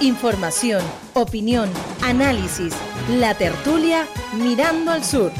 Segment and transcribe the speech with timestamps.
[0.00, 0.82] Información,
[1.14, 1.70] opinión,
[2.02, 2.74] análisis.
[3.18, 5.32] La tertulia Mirando al Sur.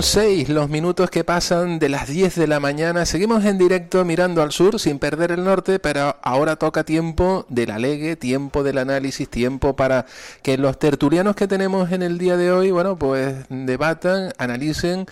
[0.00, 3.04] Son seis los minutos que pasan de las 10 de la mañana.
[3.04, 7.70] Seguimos en directo mirando al sur sin perder el norte, pero ahora toca tiempo del
[7.70, 10.06] alegue, tiempo del análisis, tiempo para
[10.40, 15.04] que los tertulianos que tenemos en el día de hoy, bueno, pues debatan, analicen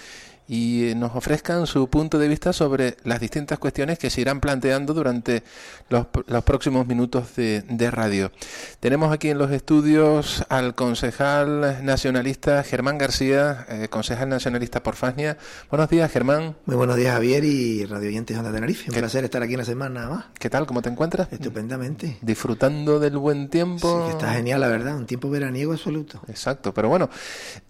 [0.49, 4.95] y nos ofrezcan su punto de vista sobre las distintas cuestiones que se irán planteando
[4.95, 5.43] durante
[5.91, 8.33] los, los próximos minutos de, de, radio.
[8.81, 15.37] Tenemos aquí en los estudios al concejal nacionalista Germán García, eh, concejal nacionalista por Fasnia.
[15.71, 16.57] Buenos días, Germán.
[16.65, 18.85] Muy buenos días, Javier y Radio Oyentes de Tenerife.
[18.89, 19.01] Un ¿Qué?
[19.01, 20.25] placer estar aquí una semana nada más.
[20.39, 20.67] ¿Qué tal?
[20.67, 21.29] ¿Cómo te encuentras?
[21.31, 22.17] Estupendamente.
[22.23, 24.05] Disfrutando del buen tiempo.
[24.05, 24.97] Sí, que está genial, la verdad.
[24.97, 26.23] Un tiempo veraniego absoluto.
[26.29, 27.11] Exacto, pero bueno,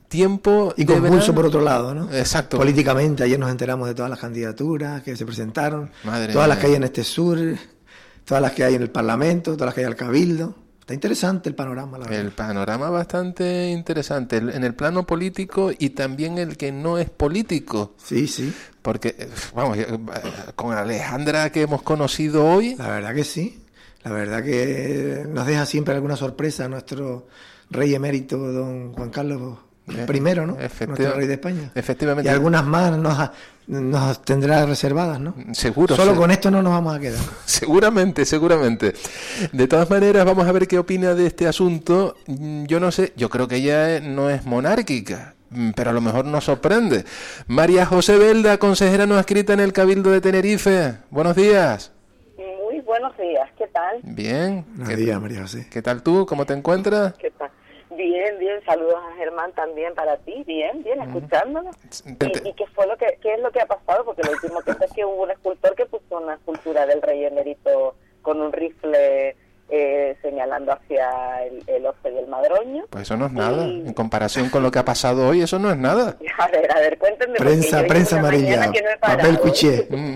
[0.09, 2.13] tiempo y verano- por otro lado, ¿no?
[2.13, 2.57] Exacto.
[2.57, 6.67] Políticamente, ayer nos enteramos de todas las candidaturas que se presentaron, Madre todas las que
[6.67, 7.39] hay en este sur,
[8.25, 10.55] todas las que hay en el Parlamento, todas las que hay al Cabildo.
[10.81, 12.21] Está interesante el panorama, la verdad.
[12.25, 17.95] El panorama bastante interesante en el plano político y también el que no es político.
[18.03, 18.51] Sí, sí.
[18.81, 19.87] Porque, vamos, eh,
[20.57, 23.63] con Alejandra que hemos conocido hoy, La verdad que sí.
[24.03, 27.27] La verdad que nos deja siempre alguna sorpresa nuestro
[27.69, 30.57] rey emérito, don Juan Carlos Eh, I, ¿no?
[30.61, 31.71] efectiva- Nuestro rey de España.
[31.75, 32.29] efectivamente.
[32.31, 33.33] Y algunas más nos, ha-
[33.67, 35.35] nos tendrá reservadas, ¿no?
[35.53, 35.95] seguro.
[35.97, 37.21] Solo se- con esto no nos vamos a quedar.
[37.47, 38.95] Seguramente, seguramente.
[39.53, 42.17] De todas maneras, vamos a ver qué opina de este asunto.
[42.27, 45.93] Mm, Yo no sé, yo creo que ella eh, no es monárquica, mm, pero a
[45.93, 47.05] lo mejor nos sorprende.
[47.47, 50.95] María José Belda, consejera no escrita en el Cabildo de Tenerife.
[51.11, 51.93] Buenos días.
[52.37, 53.99] Muy buenos días, ¿qué tal?
[54.03, 54.65] Bien.
[54.71, 55.67] Buenos ¿Qué, días, María José.
[55.71, 56.27] qué tal tú?
[56.27, 57.15] ¿Cómo te encuentras?
[57.15, 57.38] ¿Qué tal?
[57.99, 61.71] Bien, bien, saludos a Germán también para ti, bien, bien, escuchándolo.
[62.07, 64.05] ¿Y, y qué fue lo que, qué es lo que ha pasado?
[64.05, 67.03] Porque lo último que sé es que hubo un escultor que puso una escultura del
[67.03, 69.35] rey emérito con un rifle
[69.71, 72.85] eh, señalando hacia el, el oce del madroño.
[72.91, 73.67] Pues eso no es nada.
[73.67, 76.17] Y- En comparación con lo que ha pasado hoy, eso no es nada.
[76.39, 77.37] A ver, a ver, cuéntenme.
[77.37, 79.89] Prensa, prensa amarilla, no papel cuché.
[79.99, 80.15] Mm,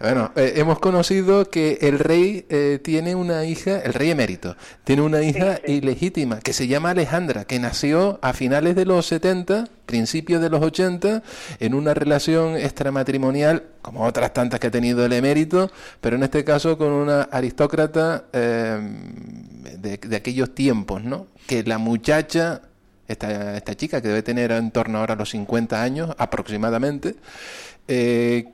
[0.00, 5.02] Bueno, eh, hemos conocido que el rey eh, tiene una hija, el rey emérito, tiene
[5.02, 5.72] una hija Sí, sí.
[5.74, 10.62] ilegítima que se llama Alejandra, que nació a finales de los 70, principios de los
[10.62, 11.22] 80,
[11.60, 15.70] en una relación extramatrimonial, como otras tantas que ha tenido el emérito,
[16.00, 18.80] pero en este caso con una aristócrata eh,
[19.78, 21.26] de, aquellos tiempos, ¿no?
[21.46, 22.62] Que la muchacha
[23.06, 27.16] esta, esta chica que debe tener en torno ahora a los 50 años aproximadamente,
[27.86, 28.48] eh,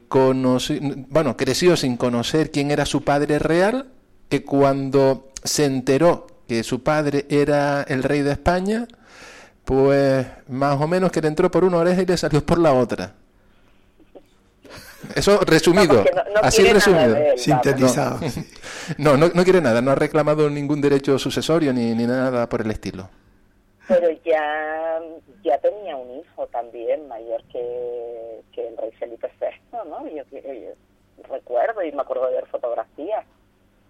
[1.08, 3.86] bueno, creció sin conocer quién era su padre real,
[4.28, 8.88] que cuando se enteró que su padre era el rey de España,
[9.68, 12.72] pues más o menos que le entró por una oreja y le salió por la
[12.72, 13.12] otra.
[15.14, 17.14] Eso resumido, no- no así resumido.
[17.16, 18.18] él, Sintetizado.
[18.96, 22.62] No, no, no quiere nada, no ha reclamado ningún derecho sucesorio ni, ni nada por
[22.62, 23.10] el estilo.
[23.86, 24.98] Pero ya,
[25.44, 30.08] ya tenía un hijo también mayor que, que el rey Felipe VI, ¿no?
[30.08, 33.26] Yo, yo- yo recuerdo y me acuerdo de ver fotografías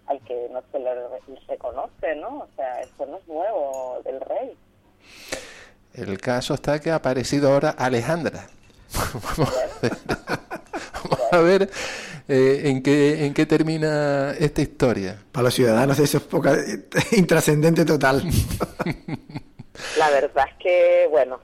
[0.06, 2.38] al que no se le re- reconoce, ¿no?
[2.38, 4.56] O sea, eso no es nuevo del rey.
[5.98, 8.46] El caso está que ha aparecido ahora Alejandra.
[9.36, 9.92] Vamos a ver,
[11.04, 11.70] Vamos a ver,
[12.28, 15.18] eh, en, qué, en qué termina esta historia.
[15.32, 16.56] Para los ciudadanos eso es poca,
[17.12, 18.22] intrascendente total.
[19.98, 21.40] La verdad es que, bueno,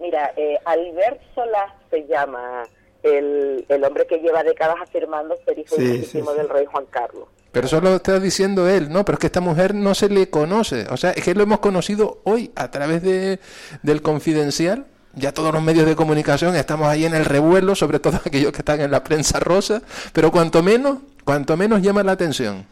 [0.00, 2.64] mira, eh, Albert Solás se llama
[3.02, 6.38] el, el hombre que lleva décadas afirmando ser hijo Sí, ilegítimo sí, sí.
[6.38, 7.28] del rey Juan Carlos.
[7.54, 9.04] Pero eso lo está diciendo él, ¿no?
[9.04, 10.86] Pero es que esta mujer no se le conoce.
[10.90, 13.38] O sea, es que lo hemos conocido hoy a través de,
[13.84, 14.86] del confidencial.
[15.14, 18.58] ya todos los medios de comunicación estamos ahí en el revuelo, sobre todo aquellos que
[18.58, 22.66] están en la prensa rosa, pero cuanto menos, cuanto menos llama la atención.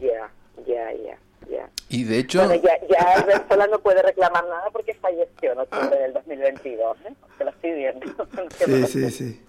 [0.00, 0.30] Ya,
[0.64, 1.18] ya, ya,
[1.50, 1.68] ya.
[1.88, 2.46] Y de hecho...
[2.46, 7.14] Bueno, ya, ya no puede reclamar nada porque falleció en octubre del 2022, ¿eh?
[7.36, 8.06] Que lo estoy viendo.
[8.64, 9.42] sí, sí, sí.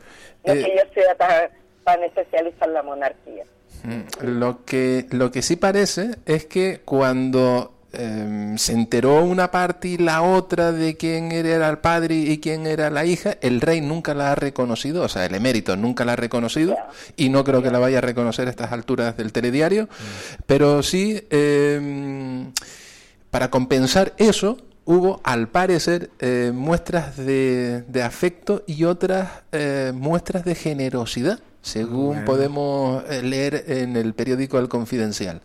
[0.44, 1.52] No que yo sea tan,
[1.84, 3.46] tan especialista en la monarquía.
[3.84, 9.88] Mm, lo que, lo que sí parece es que cuando Em, se enteró una parte
[9.88, 13.82] y la otra de quién era el padre y quién era la hija, el rey
[13.82, 16.78] nunca la ha reconocido, o sea, el emérito nunca la ha reconocido
[17.18, 20.44] y no creo que la vaya a reconocer a estas alturas del telediario, mm.
[20.46, 22.52] pero sí, em,
[23.32, 30.54] para compensar eso, hubo al parecer eh, muestras de, afecto y otras eh, muestras de
[30.54, 35.42] generosidad, según podemos eh, leer en el periódico El Confidencial.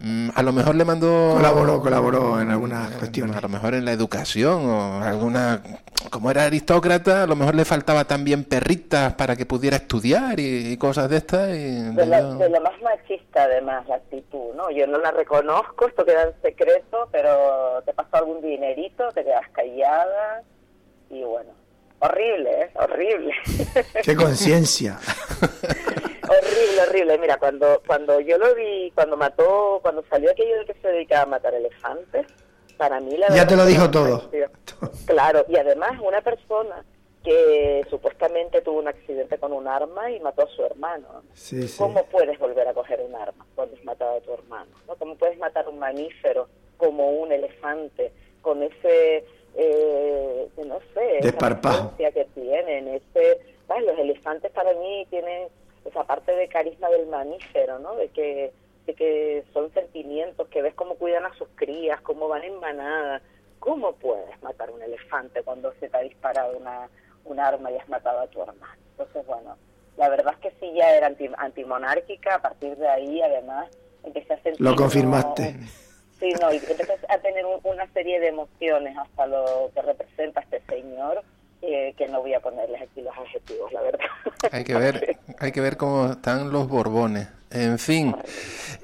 [0.00, 1.34] Mm, a lo mejor le mandó...
[1.34, 3.36] Colaboró, colaboró en algunas cuestiones.
[3.36, 5.62] A lo mejor en la educación o alguna...
[6.08, 10.74] Como era aristócrata, a lo mejor le faltaba también perritas para que pudiera estudiar y,
[10.78, 11.48] cosas de estas.
[11.48, 14.70] de, lo más machista además la actitud, ¿no?
[14.70, 19.46] Yo no la reconozco, esto queda en secreto, pero te pasó algún dinerito, te quedas
[19.52, 20.42] callada
[21.10, 21.50] y bueno,
[22.00, 22.70] horrible, ¿eh?
[22.74, 23.32] Horrible.
[24.02, 24.98] Qué conciencia.
[25.40, 27.18] horrible, horrible.
[27.18, 31.22] Mira, cuando cuando yo lo vi, cuando mató, cuando salió aquello de que se dedicaba
[31.22, 32.26] a matar elefantes,
[32.76, 34.30] para mí la Ya te lo dijo todo.
[35.06, 36.84] Claro, y además una persona
[37.22, 41.22] que supuestamente tuvo un accidente con un arma y mató a su hermano.
[41.76, 44.70] ¿Cómo puedes volver a coger un arma cuando has matado a tu hermano?
[44.86, 44.94] ¿no?
[44.96, 46.48] ¿Cómo puedes matar un mamífero
[46.78, 52.88] como un elefante con ese, eh, no sé, esa que tienen?
[52.88, 55.48] Ese, los elefantes para mí tienen
[55.84, 57.96] esa parte de carisma del mamífero, ¿no?
[57.96, 58.52] De que,
[58.86, 63.22] de que son sentimientos, que ves cómo cuidan a sus crías, cómo van en manada.
[63.58, 66.88] ¿Cómo puedes matar un elefante cuando se te ha disparado una,
[67.26, 68.74] un arma y has matado a tu hermano?
[68.92, 69.56] Entonces, bueno,
[69.98, 73.68] la verdad es que sí ya era anti, antimonárquica, a partir de ahí además
[74.02, 74.60] empecé a sentir...
[74.62, 75.56] Lo confirmaste.
[76.20, 80.60] Sí, no, y empecé a tener una serie de emociones hasta lo que representa este
[80.68, 81.22] señor
[81.62, 84.06] eh, que no voy a ponerles aquí los adjetivos, la verdad.
[84.52, 87.28] Hay que ver, hay que ver cómo están los Borbones.
[87.52, 88.14] En fin,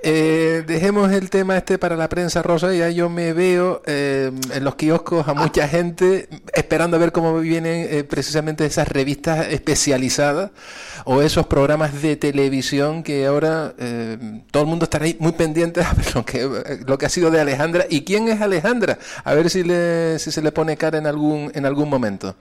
[0.03, 2.75] eh, dejemos el tema este para la prensa rosa.
[2.75, 7.39] Ya yo me veo eh, en los kioscos a mucha gente esperando a ver cómo
[7.39, 10.51] vienen eh, precisamente esas revistas especializadas
[11.05, 13.73] o esos programas de televisión que ahora
[14.51, 17.31] todo el mundo estará ahí muy pendiente a ver lo que, lo que ha sido
[17.31, 18.99] de Alejandra y quién es Alejandra.
[19.23, 22.35] A ver si, le, si se le pone cara en algún, en algún momento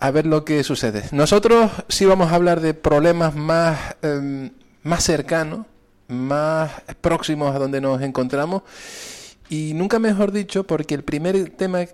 [0.00, 1.04] a ver lo que sucede.
[1.12, 4.50] Nosotros sí vamos a hablar de problemas más em,
[4.82, 5.66] más cercanos,
[6.08, 8.62] más próximos a donde nos encontramos.
[9.48, 11.84] Y nunca mejor dicho, porque el primer tema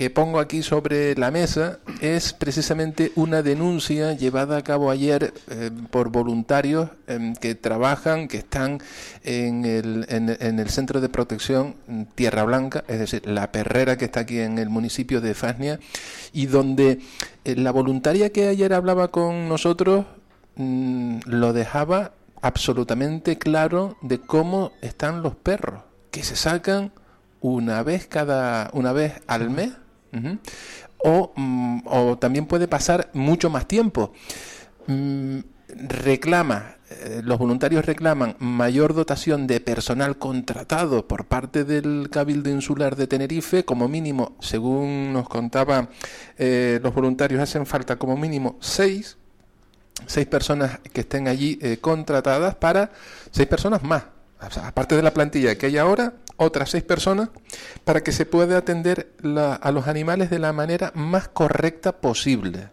[0.00, 5.70] que pongo aquí sobre la mesa es precisamente una denuncia llevada a cabo ayer eh,
[5.90, 8.80] por voluntarios em, que trabajan, que están
[9.24, 11.74] en el, en, el Centro de Protección
[12.14, 15.78] Tierra Blanca, es decir, la perrera que está aquí en el municipio de Fasnia,
[16.32, 17.00] y donde
[17.44, 20.06] eh, la voluntaria que ayer hablaba con nosotros
[20.56, 26.92] mm, lo dejaba absolutamente claro de cómo están los perros, que se sacan
[27.40, 29.72] una vez cada una vez al mes
[30.98, 34.12] o, mm, o, también puede pasar mucho más tiempo.
[34.86, 35.38] Mm,
[35.88, 42.96] reclama, eh, los voluntarios reclaman mayor dotación de personal contratado por parte del Cabildo Insular
[42.96, 45.88] de Tenerife, como mínimo, según nos contaba
[46.38, 49.16] eh, los voluntarios, hacen falta como mínimo seis
[50.06, 52.90] seis personas que estén allí eh, contratadas para
[53.30, 54.04] seis personas más.
[54.38, 57.28] aparte de la plantilla que hay ahora, otras seis personas
[57.84, 59.12] para que se pueda atender
[59.60, 62.68] a los animales de la manera más correcta posible.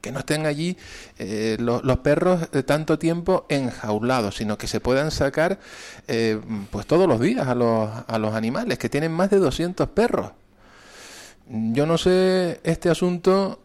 [0.00, 0.76] Que no estén allí
[1.18, 5.58] eh, los perros de tanto tiempo enjaulados, sino que se puedan sacar
[6.06, 9.88] eh, pues todos los días a los, a los animales, que tienen más de 200
[9.88, 10.30] perros.
[11.48, 13.62] Yo no sé este asunto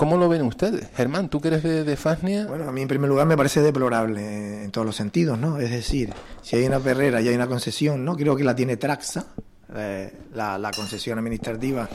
[0.00, 0.88] ¿Cómo lo ven ustedes?
[0.96, 2.46] Germán, tú que eres de, Fasnia.
[2.46, 5.58] Bueno, a mí en primer lugar me parece deplorable en todos los sentidos, ¿no?
[5.58, 8.16] Es decir, si hay una perrera y hay una concesión, ¿no?
[8.16, 9.26] Creo que la tiene Traxa,
[9.76, 11.86] eh, la, concesión administrativa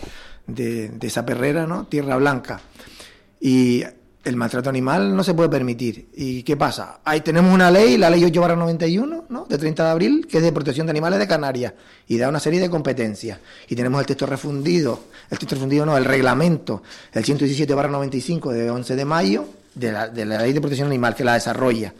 [0.46, 1.88] de, de, esa perrera, ¿no?
[1.88, 2.62] Tierra Blanca.
[3.42, 3.84] Y
[4.26, 6.10] el maltrato animal no se puede permitir.
[6.16, 7.00] ¿Y qué pasa?
[7.06, 9.46] Ahí tenemos una ley, la ley 8 91, ¿no?
[9.48, 11.74] de 30 de abril, que es de protección de animales de Canarias
[12.08, 13.40] y da una serie de competencias.
[13.70, 16.82] Y tenemos el texto refundido, el texto refundido no, el reglamento,
[17.14, 21.16] el 117 95 de 11 de mayo de la, de la ley de protección animal
[21.16, 21.94] que la desarrolla.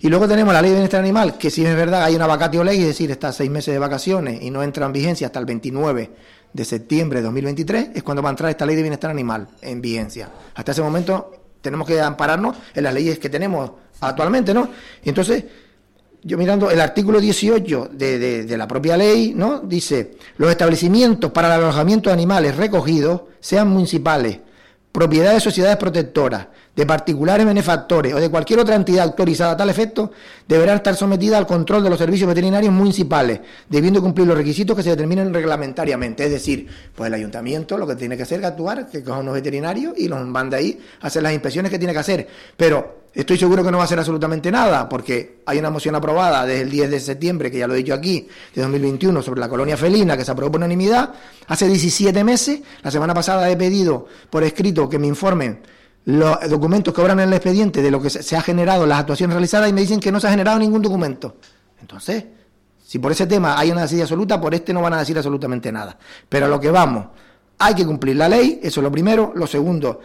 [0.00, 2.64] Y luego tenemos la ley de bienestar animal, que si es verdad hay una vacatio
[2.64, 5.46] ley, es decir, está seis meses de vacaciones y no entra en vigencia hasta el
[5.46, 6.10] 29
[6.52, 9.82] de septiembre de 2023 es cuando va a entrar esta ley de bienestar animal en
[9.82, 10.30] vigencia.
[10.54, 13.70] Hasta ese momento tenemos que ampararnos en las leyes que tenemos
[14.00, 14.68] actualmente, ¿no?
[15.02, 15.44] Y entonces,
[16.22, 19.60] yo mirando el artículo 18 de, de, la propia ley, ¿no?
[19.60, 24.40] Dice, los establecimientos para el alojamiento de animales recogidos sean municipales,
[24.96, 29.68] propiedad de sociedades protectoras, de particulares benefactores o de cualquier otra entidad autorizada a tal
[29.68, 30.10] efecto,
[30.48, 34.82] deberá estar sometida al control de los servicios veterinarios municipales, debiendo cumplir los requisitos que
[34.82, 36.24] se determinen reglamentariamente.
[36.24, 39.34] Es decir, pues el ayuntamiento lo que tiene que hacer es actuar, que coja unos
[39.34, 42.26] veterinarios y los manda ahí a hacer las inspecciones que tiene que hacer.
[42.56, 46.44] Pero estoy seguro que no va a hacer absolutamente nada, porque hay una moción aprobada
[46.44, 49.48] desde el 10 de septiembre, que ya lo he dicho aquí, de 2021, sobre la
[49.48, 51.14] colonia felina, que se aprobó por unanimidad,
[51.46, 52.60] hace 17 meses.
[52.82, 55.60] La semana pasada he pedido por escrito que me informen
[56.04, 59.34] los documentos que obran en el expediente de lo que se ha generado, las actuaciones
[59.34, 61.36] realizadas, y me dicen que no se ha generado ningún documento.
[61.80, 62.22] Entonces,
[62.84, 65.72] si por ese tema hay una decisión absoluta, por este no van a decir absolutamente
[65.72, 65.98] nada.
[66.28, 67.06] Pero a lo que vamos,
[67.58, 69.32] hay que cumplir la ley, eso es lo primero.
[69.34, 70.00] Lo segundo,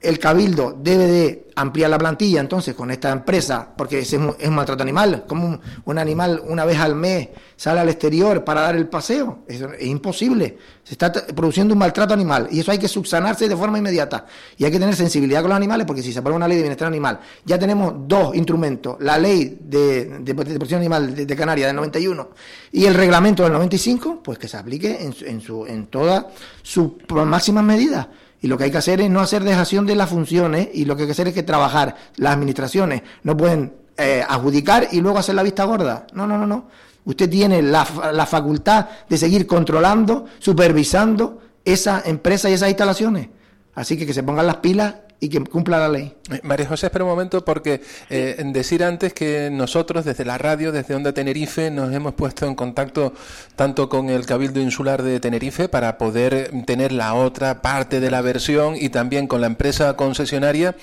[0.00, 4.48] el cabildo debe de ampliar la plantilla entonces con esta empresa, porque es un, es
[4.48, 8.76] un maltrato animal, como un, animal una vez al mes sale al exterior para dar
[8.76, 12.88] el paseo, es, es imposible, se está produciendo un maltrato animal y eso hay que
[12.88, 14.24] subsanarse de forma inmediata
[14.56, 16.62] y hay que tener sensibilidad con los animales porque si se aprueba una ley de
[16.62, 21.76] bienestar animal, ya tenemos dos instrumentos, la ley de, de, protección animal de, Canarias del
[21.76, 22.30] 91
[22.72, 26.24] y el reglamento del 95, pues que se aplique en, en, su, en todas
[26.62, 28.06] sus máximas medidas.
[28.42, 30.96] Y lo que hay que hacer es no hacer dejación de las funciones y lo
[30.96, 31.96] que hay que hacer es que trabajar.
[32.16, 36.06] Las administraciones no pueden eh, adjudicar y luego hacer la vista gorda.
[36.14, 36.68] No, no, no, no.
[37.04, 43.28] Usted tiene la, la facultad de seguir controlando, supervisando esa empresa y esas instalaciones.
[43.74, 46.14] Así que que se pongan las pilas y que cumpla la ley.
[46.30, 50.72] Eh, María José, espera un momento porque eh, decir antes que nosotros desde la radio,
[50.72, 53.12] desde Onda Tenerife, nos hemos puesto en contacto
[53.54, 58.22] tanto con el Cabildo Insular de Tenerife para poder tener la otra parte de la
[58.22, 60.74] versión y también con la empresa concesionaria.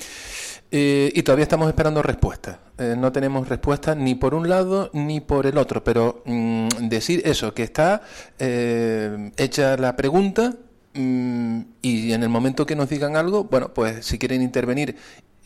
[0.69, 2.59] Eh, y todavía estamos esperando respuesta.
[2.77, 7.53] no tenemos respuesta ni por un lado ni por el otro, pero mm, decir eso,
[7.53, 8.01] que está
[8.37, 10.53] hecha la pregunta,
[10.97, 14.95] y en el momento que nos digan algo, bueno, pues si quieren intervenir,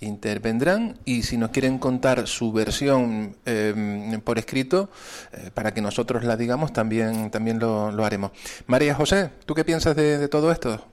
[0.01, 4.89] intervendrán y si nos quieren contar su versión em, por escrito,
[5.31, 8.31] eh, para que nosotros la digamos, también, también lo, haremos.
[8.67, 10.83] María José, ¿tú qué piensas de, todo esto?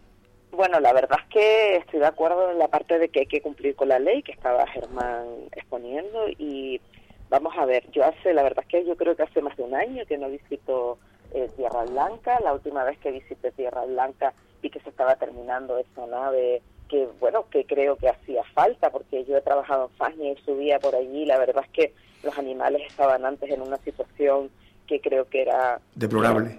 [0.52, 3.40] Bueno, la verdad es que estoy de acuerdo en la parte de que hay que
[3.40, 6.80] cumplir con la ley que estaba Germán exponiendo y
[7.30, 9.62] vamos a ver, yo hace, la verdad es que yo creo que hace más de
[9.62, 10.98] un año que no visito
[11.32, 15.78] eh, Tierra Blanca, la última vez que visité Tierra Blanca y que se estaba terminando
[15.78, 20.32] esa nave que bueno que creo que hacía falta porque yo he trabajado en Fasnia
[20.32, 24.50] y subía por allí la verdad es que los animales estaban antes en una situación
[24.86, 26.58] que creo que era deplorable.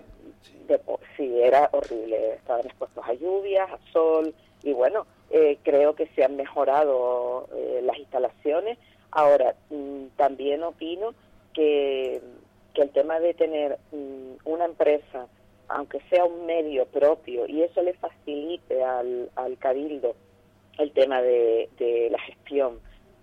[1.18, 2.36] Sí era horrible.
[2.36, 7.82] Estaban expuestos a lluvias a sol y bueno eh, creo que se han mejorado eh,
[7.84, 8.78] las instalaciones.
[9.12, 11.14] Ahora mm, también opino
[11.54, 12.22] que
[12.74, 15.28] que el tema de tener mm, una empresa
[15.70, 20.16] aunque sea un medio propio, y eso le facilite al, al cabildo
[20.78, 22.80] el tema de, de, la gestión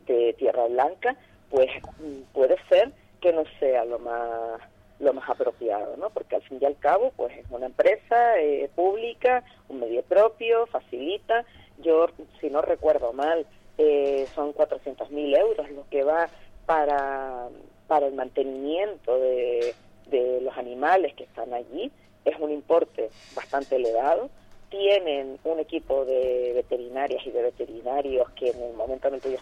[0.07, 1.17] de Tierra Blanca,
[1.51, 4.61] pues mm, puede ser que no sea lo más
[4.99, 6.09] lo más apropiado, ¿no?
[6.09, 10.67] Porque al fin y al cabo, pues es una empresa eh, pública, un medio propio,
[10.69, 11.45] facilita.
[11.83, 12.07] Yo,
[12.41, 13.45] si no recuerdo mal,
[13.77, 16.31] eh, son 400.000 euros lo que va
[16.65, 17.49] para,
[17.87, 19.75] para el mantenimiento de,
[20.07, 21.93] de los animales que están allí
[22.27, 24.29] es un importe bastante elevado.
[24.69, 29.39] Tienen un equipo de veterinarias y de veterinarios que en el momento en el que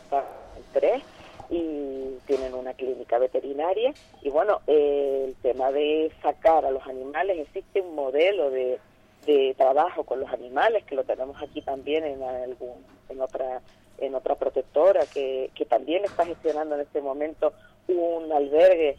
[0.73, 1.03] tres
[1.51, 3.93] y tienen una clínica veterinaria.
[4.23, 8.79] Y bueno, el tema de sacar a los animales, existe un modelo de,
[9.27, 13.61] de trabajo con los animales que lo tenemos aquí también en, algún, en otra
[13.99, 17.53] en otra protectora que, que también está gestionando en este momento
[17.87, 18.97] un albergue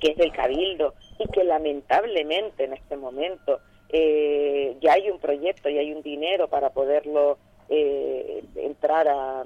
[0.00, 5.68] que es del cabildo y que lamentablemente en este momento eh, ya hay un proyecto
[5.68, 9.44] y hay un dinero para poderlo eh, entrar a,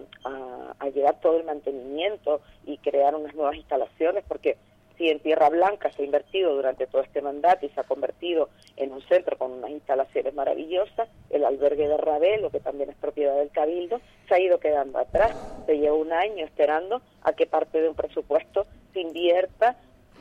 [0.78, 4.56] a, llevar todo el mantenimiento y crear unas nuevas instalaciones, porque
[4.96, 8.48] si en Tierra Blanca se ha invertido durante todo este mandato y se ha convertido
[8.76, 13.36] en un centro con unas instalaciones maravillosas, el albergue de Ravelo, que también es propiedad
[13.36, 15.36] del Cabildo, se ha ido quedando atrás.
[15.66, 19.76] Se lleva un año esperando a que parte de un presupuesto se invierta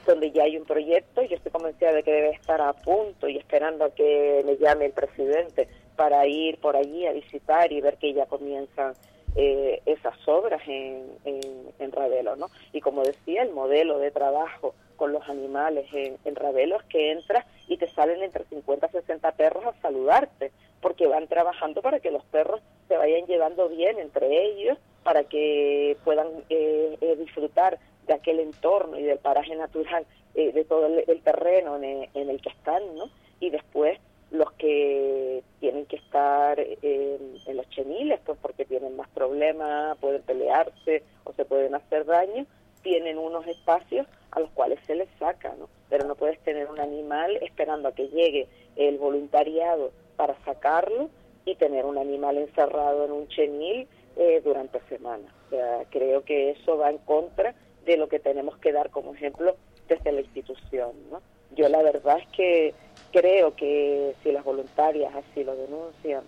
[0.06, 3.38] donde ya hay un proyecto yo estoy convencida de que debe estar a punto y
[3.38, 7.98] esperando a que me llame el presidente para ir por allí a visitar y ver
[7.98, 8.94] que ya comienzan
[9.36, 12.50] eh, esas obras en, en, Ravelo, ¿no?
[12.74, 17.12] Y como decía, el modelo de trabajo con los animales en, en Ravelo es que
[17.12, 22.00] entras y te salen entre 50 y 60 perros a saludarte, porque van trabajando para
[22.00, 27.78] que los perros se vayan llevando bien entre ellos, para que puedan eh, eh, disfrutar
[28.06, 32.50] de aquel entorno y del paraje natural de todo el, terreno en, en, el que
[32.50, 33.10] están, ¿no?
[33.40, 34.00] Y después
[34.32, 41.04] los que tienen que estar en, los cheniles, pues porque tienen más problemas, pueden pelearse
[41.24, 42.46] o se pueden hacer daño,
[42.82, 45.70] tienen unos espacios a los cuales se les saca, ¿no?
[45.90, 51.10] Pero no puedes tener un animal esperando a que llegue el voluntariado para sacarlo
[51.46, 55.32] y tener un animal encerrado en un chenil eh, durante semanas.
[55.48, 59.13] O sea, creo que eso va en contra de lo que tenemos que dar como
[59.13, 59.56] ejemplo
[59.88, 61.22] desde la institución, ¿no?
[61.56, 62.74] Yo la verdad es que
[63.12, 66.24] creo que si las voluntarias así lo denuncian,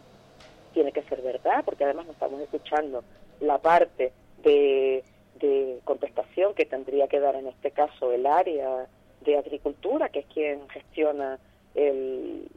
[0.73, 3.03] tiene que ser verdad, porque además no estamos escuchando
[3.39, 5.03] la parte de,
[5.83, 8.87] contestación que tendría que dar en este caso el área
[9.21, 11.39] de agricultura, que es quien gestiona
[11.75, 12.47] el,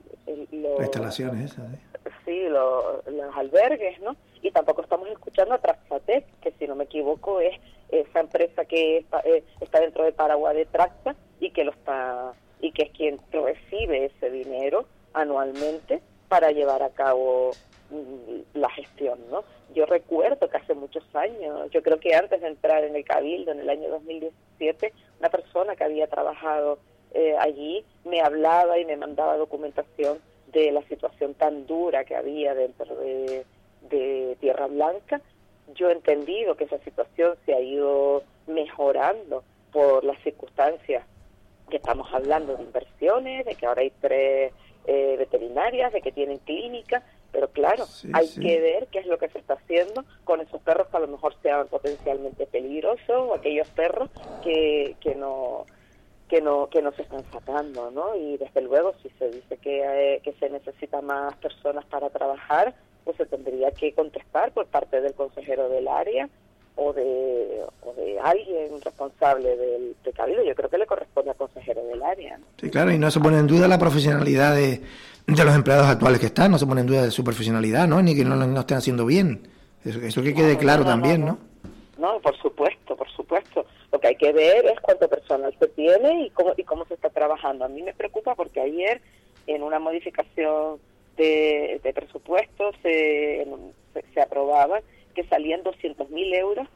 [0.51, 1.79] las instalaciones esas, ¿eh?
[2.25, 4.17] sí, los albergues, ¿no?
[4.43, 7.59] Y tampoco estamos escuchando a Traxatec, que si no me equivoco es
[7.91, 12.33] esa empresa que está, eh, está dentro de Paraguay de Traxa y que lo está
[12.61, 17.51] y que es quien recibe ese dinero anualmente para llevar a cabo
[17.91, 19.45] mm, la gestión, ¿no?
[19.75, 23.53] Yo recuerdo que hace muchos años, yo creo que antes de entrar en el Cabildo,
[23.53, 26.79] en el año 2017, una persona que había trabajado
[27.13, 30.19] eh, allí me hablaba y me mandaba documentación
[30.53, 33.45] de la situación tan dura que había dentro de,
[33.89, 35.21] de Tierra Blanca.
[35.75, 41.05] Yo he entendido que esa situación se ha ido mejorando por las circunstancias
[41.69, 44.53] que estamos hablando de inversiones, de que ahora hay tres
[44.87, 49.29] eh, veterinarias, de que tienen clínica, pero claro, hay que ver qué es lo que
[49.29, 53.69] se está haciendo con esos perros que a lo mejor sean potencialmente peligrosos o aquellos
[53.69, 54.11] perros
[54.43, 55.65] que, que no
[56.31, 58.15] que no que no se están sacando, ¿no?
[58.15, 62.73] Y desde luego si se dice que, eh, que se necesita más personas para trabajar,
[63.05, 66.29] pues se tendría que contestar por parte del consejero del área
[66.77, 71.85] o de, o de alguien responsable del, cabildo, yo creo que le corresponde al consejero
[71.85, 72.39] del área.
[72.61, 74.81] Sí, claro, y no se pone en duda la profesionalidad de,
[75.27, 78.01] de, los empleados actuales que están, no se pone en duda de su profesionalidad, ¿no?
[78.03, 79.49] Ni que no lo estén haciendo bien.
[79.85, 81.50] Eso, eso que quede claro también, ¿no?
[82.01, 82.21] ¿No?
[82.21, 83.67] por supuesto, por supuesto.
[83.93, 86.95] Lo que hay que ver es cuánto personal se tiene y cómo, y cómo se
[86.95, 87.65] está trabajando.
[87.65, 89.01] A mí me preocupa porque ayer,
[89.47, 90.79] en una modificación
[91.17, 93.47] de, de presupuesto, se,
[93.93, 94.81] se, se aprobaba
[95.15, 96.69] que salían 200.000 euros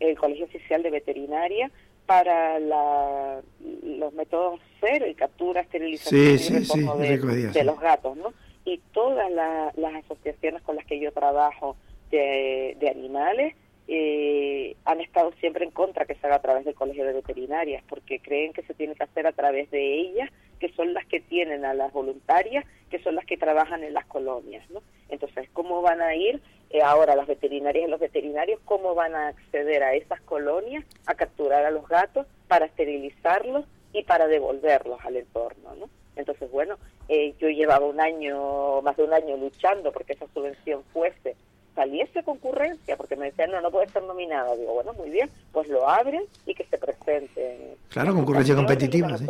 [0.00, 1.70] el Colegio Oficial de Veterinaria
[2.06, 8.32] para los métodos cero y captura, esterilización y de, los gatos, ¿no?
[8.64, 11.76] Y todas las asociaciones con las que yo trabajo
[12.12, 13.54] de, animales
[13.88, 17.82] eh, han estado siempre en contra que se haga a través del Colegio de Veterinarias,
[17.88, 21.20] porque creen que se tiene que hacer a través de ellas, que son las que
[21.20, 24.82] tienen a las voluntarias, que son las que trabajan en las colonias, ¿no?
[25.08, 29.28] Entonces, ¿cómo van a ir eh, ahora las veterinarias y los veterinarios, cómo van a
[29.28, 35.16] acceder a esas colonias a capturar a los gatos para esterilizarlos y para devolverlos al
[35.16, 35.90] entorno, ¿no?
[36.16, 40.82] Entonces, bueno, eh, yo llevaba un año, más de un año luchando porque esa subvención
[40.94, 41.36] fuese,
[41.74, 44.54] saliese concurrencia, porque me decían, no, no puede ser nominada.
[44.56, 47.76] Digo, bueno, muy bien, pues lo abren y que se presenten.
[47.88, 49.26] Claro, concurrencia competitiva, sí.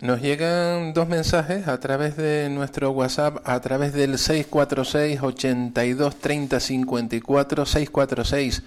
[0.00, 6.58] Nos, llegan dos mensajes a través de nuestro WhatsApp, a través del 646 82 30
[6.58, 8.62] 54, 646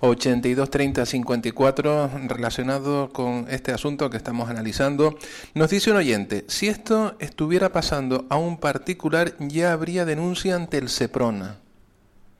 [0.00, 5.16] 82 30 54, relacionado con este asunto que estamos analizando.
[5.54, 10.78] Nos dice un oyente, si esto estuviera pasando a un particular, ya habría denuncia ante
[10.78, 11.61] el SEPRONA.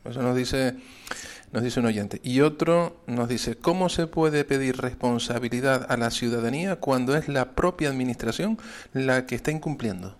[0.04, 0.74] Eso nos dice
[1.52, 2.18] nos dice un oyente.
[2.22, 7.50] Y otro nos dice, ¿cómo se puede pedir responsabilidad a la ciudadanía cuando es la
[7.50, 8.58] propia administración
[8.94, 10.14] la que está incumpliendo?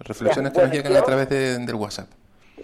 [0.00, 2.08] Reflexiones que nos llegan a través de, del WhatsApp.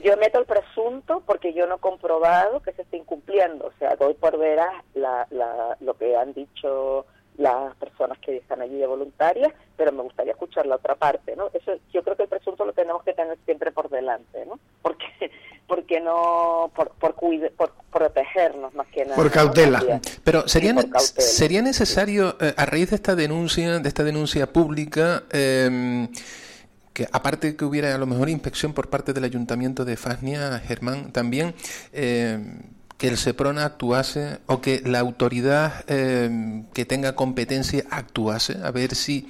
[0.03, 3.67] Yo meto el presunto porque yo no he comprobado que se esté incumpliendo.
[3.67, 7.05] O sea, doy por veras la, la, lo que han dicho
[7.39, 11.51] las personas que están allí de voluntarias, pero me gustaría escuchar la otra parte, ¿no?
[11.55, 14.59] Eso yo creo que el presunto lo tenemos que tener siempre por delante, ¿no?
[14.83, 15.07] Porque
[15.69, 17.15] porque no por por,
[17.57, 19.17] por protegernos más que nada.
[19.17, 20.01] Por cautela.
[20.25, 20.75] Pero sería
[21.17, 26.09] sería necesario eh, a raíz de esta denuncia, de esta denuncia pública eh,
[26.93, 31.13] que aparte que hubiera a lo mejor inspección por parte del ayuntamiento de Fasnia, Germán,
[31.13, 31.55] también
[31.93, 32.41] eh,
[32.99, 38.97] que el SEPRONA actuase o que la autoridad eh, que tenga competencia actuase, a ver
[38.97, 39.29] si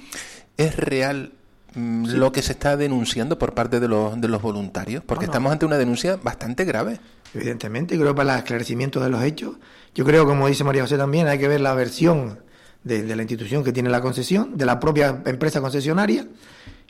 [0.57, 1.33] es real
[1.75, 5.03] mm, lo que se está denunciando por parte de los, de los voluntarios?
[5.05, 6.99] Porque estamos ante una denuncia bastante grave.
[7.35, 9.57] Evidentemente, creo para el esclarecimiento de los hechos.
[9.93, 12.39] Yo creo, como dice María José también, hay que ver la versión
[12.83, 16.25] de, de la institución que tiene la concesión, de la propia empresa concesionaria,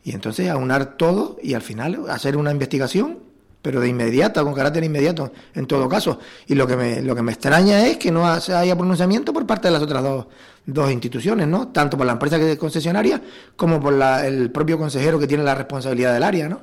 [0.02, 3.29] y entonces aunar todo y al final hacer una investigación
[3.62, 6.19] pero de inmediato, con carácter inmediato, en todo caso.
[6.48, 9.67] Y lo que me, lo que me extraña es que no haya pronunciamiento por parte
[9.67, 10.28] de las otras dos,
[10.65, 11.69] dos instituciones, ¿no?
[11.69, 13.22] Tanto por la empresa que es concesionaria
[13.56, 16.62] como por la, el propio consejero que tiene la responsabilidad del área, ¿no?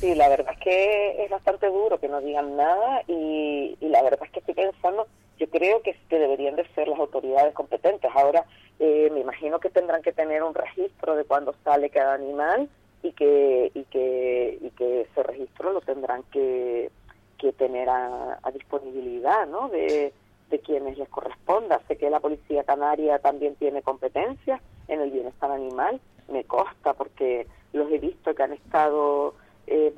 [0.00, 4.02] Sí, la verdad es que es bastante duro que no digan nada y, y la
[4.02, 5.06] verdad es que estoy pensando,
[5.38, 8.10] yo creo que, que deberían de ser las autoridades competentes.
[8.12, 8.44] Ahora,
[8.80, 12.68] eh, me imagino que tendrán que tener un registro de cuándo sale cada animal
[13.02, 16.90] y que y que y que ese registro lo tendrán que,
[17.38, 19.68] que tener a, disponibilidad ¿no?
[19.68, 20.12] de,
[20.50, 25.50] de quienes les corresponda sé que la policía canaria también tiene competencias en el bienestar
[25.50, 29.34] animal me consta porque los he visto que han estado
[29.66, 29.92] eh,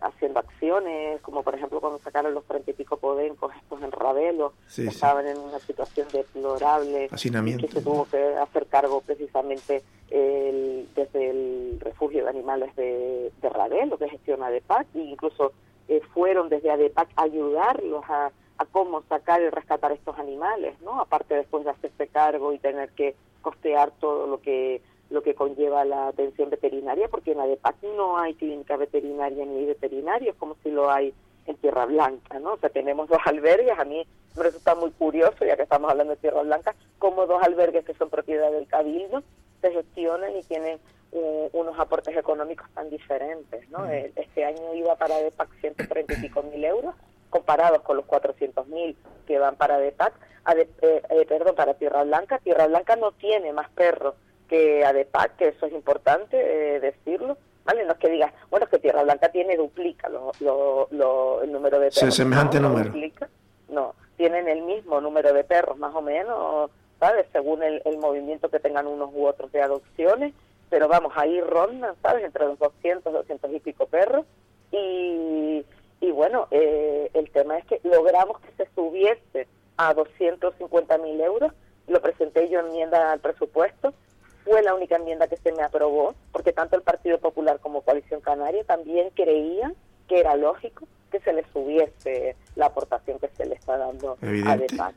[0.00, 4.52] haciendo acciones, como por ejemplo cuando sacaron los treinta y pico podencos estos en Ravelo,
[4.76, 11.30] estaban en una situación deplorable, y que se tuvo que hacer cargo precisamente el, desde
[11.30, 15.52] el refugio de animales de, de Ravelo, que gestiona ADEPAC, e incluso
[15.88, 21.00] eh, fueron desde ADEPAC a ayudarlos a, a cómo sacar y rescatar estos animales, ¿no?
[21.00, 24.80] Aparte después de hacerse cargo y tener que costear todo lo que
[25.12, 30.36] lo que conlleva la atención veterinaria, porque en ADEPAC no hay clínica veterinaria ni veterinarios
[30.36, 31.14] como si lo hay
[31.46, 32.54] en Tierra Blanca, ¿no?
[32.54, 36.14] O sea, tenemos dos albergues, a mí me resulta muy curioso, ya que estamos hablando
[36.14, 39.22] de Tierra Blanca, como dos albergues que son propiedad del Cabildo
[39.60, 40.78] se gestionan y tienen
[41.12, 43.88] eh, unos aportes económicos tan diferentes, ¿no?
[43.88, 46.94] Eh, este año iba para ADEPAC 130 y pico mil euros,
[47.30, 48.96] comparados con los 400 mil
[49.26, 50.14] que van para ADEPAC,
[50.56, 52.38] eh, perdón, para Tierra Blanca.
[52.38, 54.14] Tierra Blanca no tiene más perros
[54.52, 57.86] que ADEPAC, que eso es importante eh, decirlo, ¿vale?
[57.86, 61.90] No es que digas, bueno, es que Tierra Blanca tiene, duplica lo, el número de
[61.90, 62.14] perros.
[62.14, 62.92] semejante número.
[63.70, 67.24] no, tienen el mismo número de perros, más o menos, ¿sabes?
[67.32, 70.34] Según el, movimiento que tengan unos u otros de adopciones,
[70.68, 72.22] pero vamos, ahí rondan, ¿sabes?
[72.22, 74.26] Entre los 200, 200 y pico perros.
[74.70, 75.64] Y,
[76.02, 81.54] y bueno, eh, el tema es que logramos que se subiese a 250 mil euros,
[81.86, 83.94] lo presenté yo en enmienda al presupuesto,
[84.72, 88.64] la única enmienda que se me aprobó, porque tanto el Partido Popular como Coalición Canaria
[88.64, 89.74] también creían
[90.08, 94.56] que era lógico que se le subiese la aportación que se le está dando a
[94.56, 94.94] DEPAC.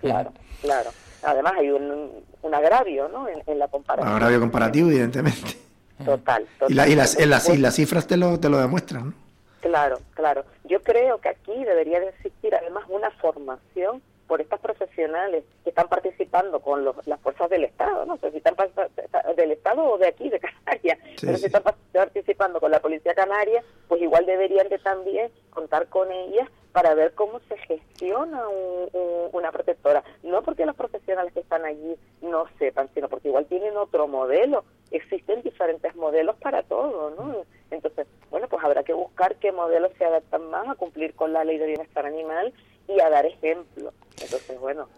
[0.00, 0.90] Claro, claro.
[1.22, 2.10] Además hay un,
[2.42, 3.26] un agravio ¿no?
[3.28, 4.12] en, la comparación.
[4.14, 5.56] Agravio comparativo, evidentemente.
[6.04, 9.14] Total, Y, la, y, las, las, cifras te lo, te lo demuestran.
[9.60, 10.44] Claro, claro.
[10.64, 15.88] Yo creo que aquí debería de existir además una formación por estas profesionales que están
[15.88, 18.54] participando con las fuerzas del Estado, no sé si están
[19.34, 23.64] del Estado o de aquí, de Canarias, pero si están participando con la Policía Canaria,
[23.88, 28.44] pues igual deberían de también contar con ellas para ver cómo se gestiona
[29.32, 30.04] una protectora.
[30.22, 34.62] No porque los profesionales que están allí no sepan, sino porque igual tienen otro modelo.
[34.92, 37.44] Existen diferentes modelos para todo, ¿no?
[37.70, 41.44] Entonces, bueno, pues habrá que buscar qué modelos se adaptan más a cumplir con la
[41.44, 42.52] ley de bienestar animal
[42.88, 43.92] y a dar ejemplo.
[44.20, 44.88] Entonces, bueno.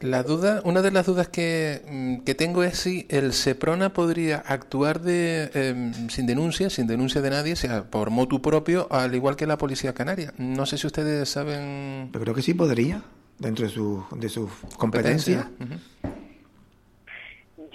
[0.00, 4.38] La duda, una de las dudas que, mm, que tengo es si el SEPRONA podría
[4.38, 9.36] actuar de em, sin denuncia, sin denuncia de nadie, sea por motu propio, al igual
[9.36, 10.32] que la Policía Canaria.
[10.38, 12.10] No sé si ustedes saben.
[12.14, 13.02] Yo creo que sí podría,
[13.38, 15.50] dentro de su, de su competencia.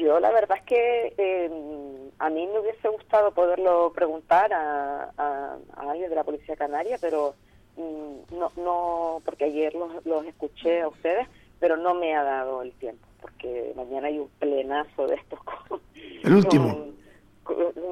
[0.06, 5.58] Yo la verdad es que em, a mí me hubiese gustado poderlo preguntar a, a,
[5.76, 7.36] a alguien de la Policía Canaria, pero
[7.78, 11.28] Mm, no, no, porque ayer los, los escuché a ustedes,
[11.60, 15.40] pero no me ha dado el tiempo, porque mañana hay un plenazo de estos.
[16.24, 16.88] ¿El último?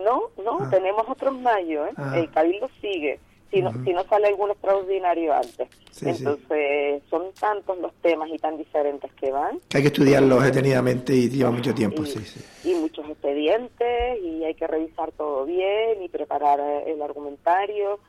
[0.03, 0.67] no, no, ah.
[0.71, 1.93] tenemos otro en mayo, ¿eh?
[1.97, 2.17] Ah.
[2.17, 3.19] El cabildo sigue.
[3.53, 5.69] Si no, si no sale algún extraordinario antes.
[6.01, 9.59] Entonces, son tantos los temas y tan diferentes que van.
[9.69, 12.69] Que hay que estudiarlos detenidamente y lleva mucho tiempo, y, sí, sí.
[12.69, 17.99] Y muchos expedientes, y hay que revisar todo bien y preparar el argumentario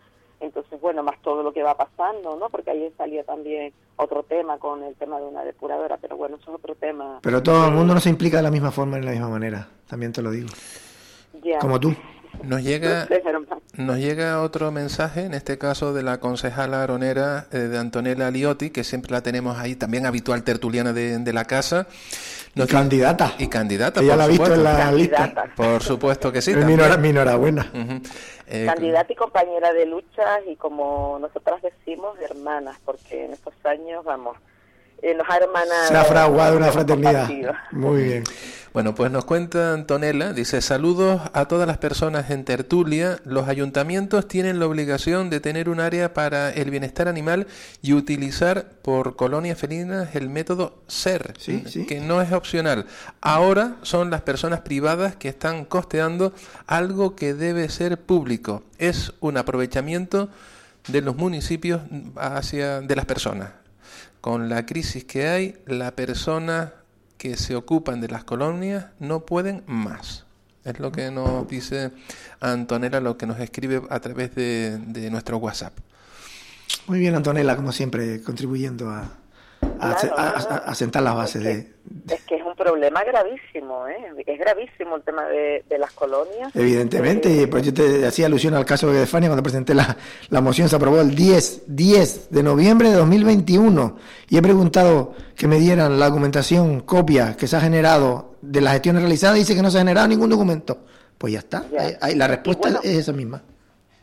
[0.40, 2.48] entonces, bueno, más todo lo que va pasando, ¿no?
[2.50, 6.50] Porque ahí salía también otro tema con el tema de una depuradora, pero bueno, eso
[6.50, 7.20] es otro tema.
[7.22, 9.68] Pero todo el mundo no se implica de la misma forma, en la misma manera,
[9.88, 10.48] también te lo digo.
[11.60, 11.94] Como tú.
[12.42, 13.06] Nos llega,
[13.76, 18.70] nos llega otro mensaje, en este caso de la concejala aronera eh, de Antonella Liotti,
[18.70, 21.86] que siempre la tenemos ahí, también habitual tertuliana de, de la casa.
[22.54, 23.34] y candidata.
[23.38, 25.52] Y candidata, Ella la ha visto en la lista.
[25.56, 26.54] Por supuesto que sí.
[26.54, 27.70] Mi, enhorabuena.
[28.46, 34.04] Eh, candidata y compañera de lucha y como nosotras decimos, hermanas, porque en estos años,
[34.04, 34.36] vamos,
[35.02, 35.88] nos ha hermanado.
[35.88, 37.28] Se ha fraguado una fraternidad.
[37.72, 38.24] Muy bien.
[38.74, 43.20] Bueno, pues nos cuenta Antonella, dice, saludos a todas las personas en tertulia.
[43.24, 47.46] Los ayuntamientos tienen la obligación de tener un área para el bienestar animal
[47.82, 51.34] y utilizar por colonias felinas el método SER,
[51.86, 52.86] que no es opcional.
[53.20, 56.32] Ahora son las personas privadas que están costeando
[56.66, 58.64] algo que debe ser público.
[58.78, 60.30] Es un aprovechamiento
[60.88, 61.82] de los municipios
[62.16, 63.50] hacia de las personas.
[64.24, 66.72] Con la crisis que hay, la persona
[67.18, 70.24] que se ocupan de las colonias no pueden más.
[70.64, 71.90] Es lo que nos dice
[72.40, 75.74] Antonella, lo que nos escribe a través de, nuestro WhatsApp.
[76.86, 79.12] Muy bien, Antonella, como siempre, contribuyendo a,
[79.80, 81.72] a, sentar las bases de,
[82.10, 84.12] Es que es un problema gravísimo, ¿eh?
[84.26, 86.54] es gravísimo el tema de, las colonias.
[86.54, 89.96] Evidentemente, eh, pues yo te hacía alusión al caso de Fania cuando presenté la,
[90.30, 93.96] la moción, se aprobó el 10, 10 de noviembre de 2021
[94.28, 98.74] y he preguntado que me dieran la documentación, copia que se ha generado de las
[98.74, 100.78] gestiones realizadas y dice que no se ha generado ningún documento.
[101.18, 101.64] Pues ya está,
[102.14, 103.42] la respuesta es esa misma.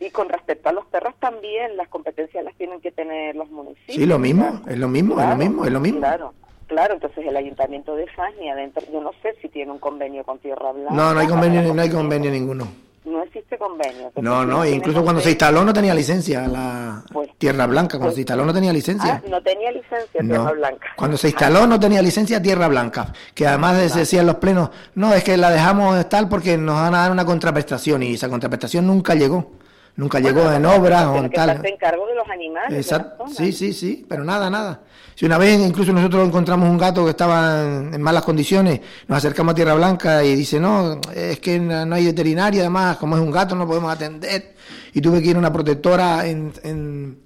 [0.01, 3.97] Y con respecto a los perros también, las competencias las tienen que tener los municipios.
[3.97, 5.99] Sí, lo mismo, es lo mismo, es lo mismo, es lo mismo.
[5.99, 6.33] Claro,
[6.65, 10.39] claro, entonces el ayuntamiento de Fania, dentro, yo no sé si tiene un convenio con
[10.39, 10.91] Tierra Blanca.
[10.91, 12.67] No, no hay convenio, no hay convenio ninguno.
[13.05, 14.11] No existe convenio.
[14.15, 18.15] No, no, incluso cuando se instaló no tenía licencia la pues, Tierra Blanca, cuando pues,
[18.15, 19.21] se instaló no tenía licencia.
[19.23, 20.87] Ah, no tenía licencia Tierra Blanca.
[20.95, 24.71] Cuando se instaló no tenía licencia Tierra Blanca, que además se decía en los plenos,
[24.95, 28.29] no, es que la dejamos estar porque nos van a dar una contraprestación y esa
[28.29, 29.60] contraprestación nunca llegó
[30.01, 31.61] nunca llegó en obra o en tal.
[31.61, 32.75] Se encargó de los animales.
[32.75, 33.27] Exacto.
[33.27, 34.81] sí, sí, sí, pero nada, nada.
[35.13, 39.51] Si una vez incluso nosotros encontramos un gato que estaba en, malas condiciones, nos acercamos
[39.51, 43.29] a Tierra Blanca y dice, no, es que no hay veterinario, además, como es un
[43.29, 44.55] gato no podemos atender.
[44.91, 47.19] Y tuve que ir a una protectora en, en,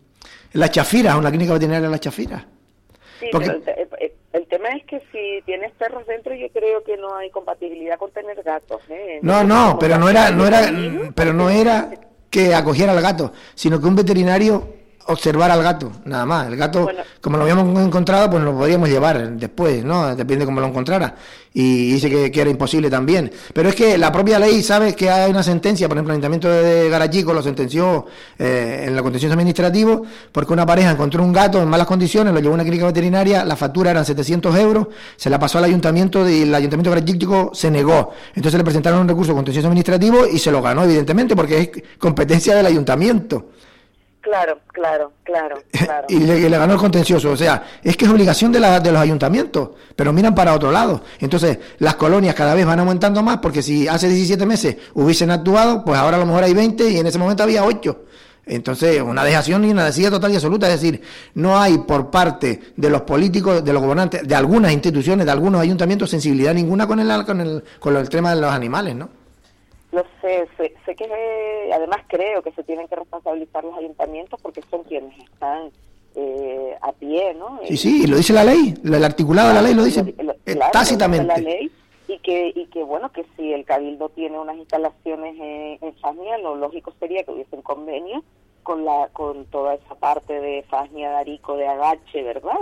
[0.52, 2.46] La Chafira, una clínica veterinaria en La Chafira.
[3.22, 3.54] Sí, pero
[4.34, 8.12] el, tema es que si tienes perros dentro, yo creo que no hay compatibilidad con
[8.12, 8.82] tener gatos.
[8.90, 9.20] ¿eh?
[9.22, 10.70] No, no, pero no era, no era,
[11.16, 11.90] pero no era
[12.36, 14.68] que acogiera al gato, sino que un veterinario
[15.08, 16.48] observar al gato, nada más.
[16.48, 16.88] El gato,
[17.22, 20.16] como lo habíamos encontrado, pues lo podríamos llevar después, ¿no?
[20.16, 21.16] Depende cómo lo encontrara.
[21.54, 23.32] Y dice que, era imposible también.
[23.54, 26.50] Pero es que la propia ley sabe que hay una sentencia, por ejemplo, el Ayuntamiento
[26.50, 28.06] de Garachico lo sentenció
[28.38, 32.40] eh, en la contencioso administrativo, porque una pareja encontró un gato en malas condiciones, lo
[32.40, 36.28] llevó a una clínica veterinaria, la factura eran 700 euros, se la pasó al Ayuntamiento
[36.28, 38.12] y el Ayuntamiento de Garachico se negó.
[38.34, 42.56] Entonces le presentaron un recurso contencioso administrativo y se lo ganó, evidentemente, porque es competencia
[42.56, 43.52] del Ayuntamiento.
[44.26, 46.08] Claro, claro, claro, claro.
[46.10, 47.30] y, le, ganó el contencioso.
[47.30, 50.72] O sea, es que es obligación de, la, de los ayuntamientos, pero miran para otro
[50.72, 51.04] lado.
[51.20, 55.86] Entonces, las colonias cada vez van aumentando más, porque si hace 17 meses hubiesen actuado,
[55.86, 58.04] pues ahora a lo mejor hay 20 y en ese momento había 8.
[58.48, 60.74] Entonces, una dejación y una decisión total y absoluta.
[60.74, 61.04] Es decir,
[61.36, 65.62] no hay por parte de los políticos, de los gobernantes, de algunas instituciones, de algunos
[65.62, 69.25] ayuntamientos, sensibilidad ninguna con el, con el, con el tema de los animales, ¿no?
[69.96, 74.84] Lo sé, sé, que además creo que se tienen que responsabilizar los ayuntamientos porque son
[74.84, 75.72] quienes están
[76.16, 77.62] eh, a pie, ¿no?
[77.66, 80.04] Sí, sí, lo dice la ley, el articulado de la ley lo dice
[80.46, 81.28] eh, tácitamente.
[81.28, 81.72] La ley,
[82.10, 86.58] y que, y que bueno, que si el Cabildo tiene unas instalaciones en, en lo
[86.58, 88.22] lógico sería que hubiese un convenio
[88.64, 92.58] con la con toda esa parte de Fasnia, Darico, de Agache, ¿verdad?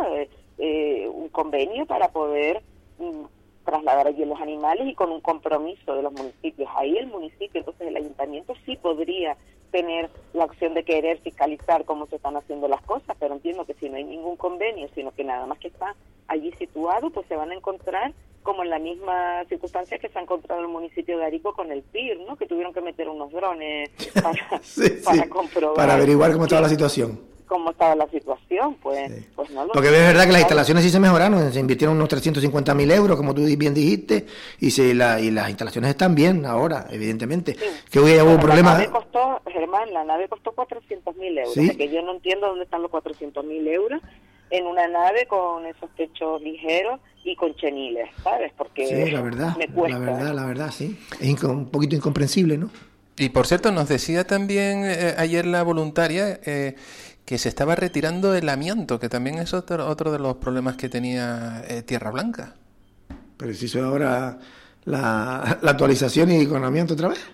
[0.60, 2.62] Eh, un convenio para poder
[3.00, 3.24] mm,
[3.64, 6.70] trasladar allí los animales y con un compromiso de los municipios.
[6.76, 9.38] Ahí el municipio, entonces el ayuntamiento sí podría
[9.72, 13.74] tener la opción de querer fiscalizar cómo se están haciendo las cosas, pero entiendo que
[13.74, 15.96] si no hay ningún convenio, sino que nada más que está
[16.28, 20.22] allí situado, pues se van a encontrar como en la misma circunstancia que se ha
[20.22, 22.36] encontrado el municipio de Arico con el PIR, ¿no?
[22.36, 23.90] Que tuvieron que meter unos drones
[25.06, 25.76] para, comprobar.
[25.76, 28.43] Para averiguar cómo estaba la situación cómo estaba la situación,
[28.82, 31.96] pues, pues no lo Porque es verdad que las instalaciones sí se mejoraron, se invirtieron
[31.96, 34.26] unos 350 mil euros, como tú bien dijiste,
[34.60, 37.56] y, se, la, y las instalaciones están bien ahora, evidentemente.
[37.90, 38.74] Que hubo problemas.
[38.74, 42.64] La nave costó, Germán, la nave costó 400 mil euros, que yo no entiendo dónde
[42.64, 44.02] están los 400 mil euros
[44.50, 48.52] en una nave con esos techos ligeros y con cheniles, ¿sabes?
[48.56, 49.56] Porque sí, la verdad,
[49.88, 51.00] La verdad, la verdad, sí.
[51.20, 52.70] Es un poquito incomprensible, ¿no?
[53.18, 56.76] Y por cierto, nos decía también eh, ayer la voluntaria eh,
[57.26, 60.90] que se estaba retirando el amianto, que también es otro, otro de los problemas que
[60.90, 62.56] tenía eh, Tierra Blanca.
[63.38, 64.38] Pero si eso ahora
[64.86, 67.26] la, la, actualización y con amianto otra vez.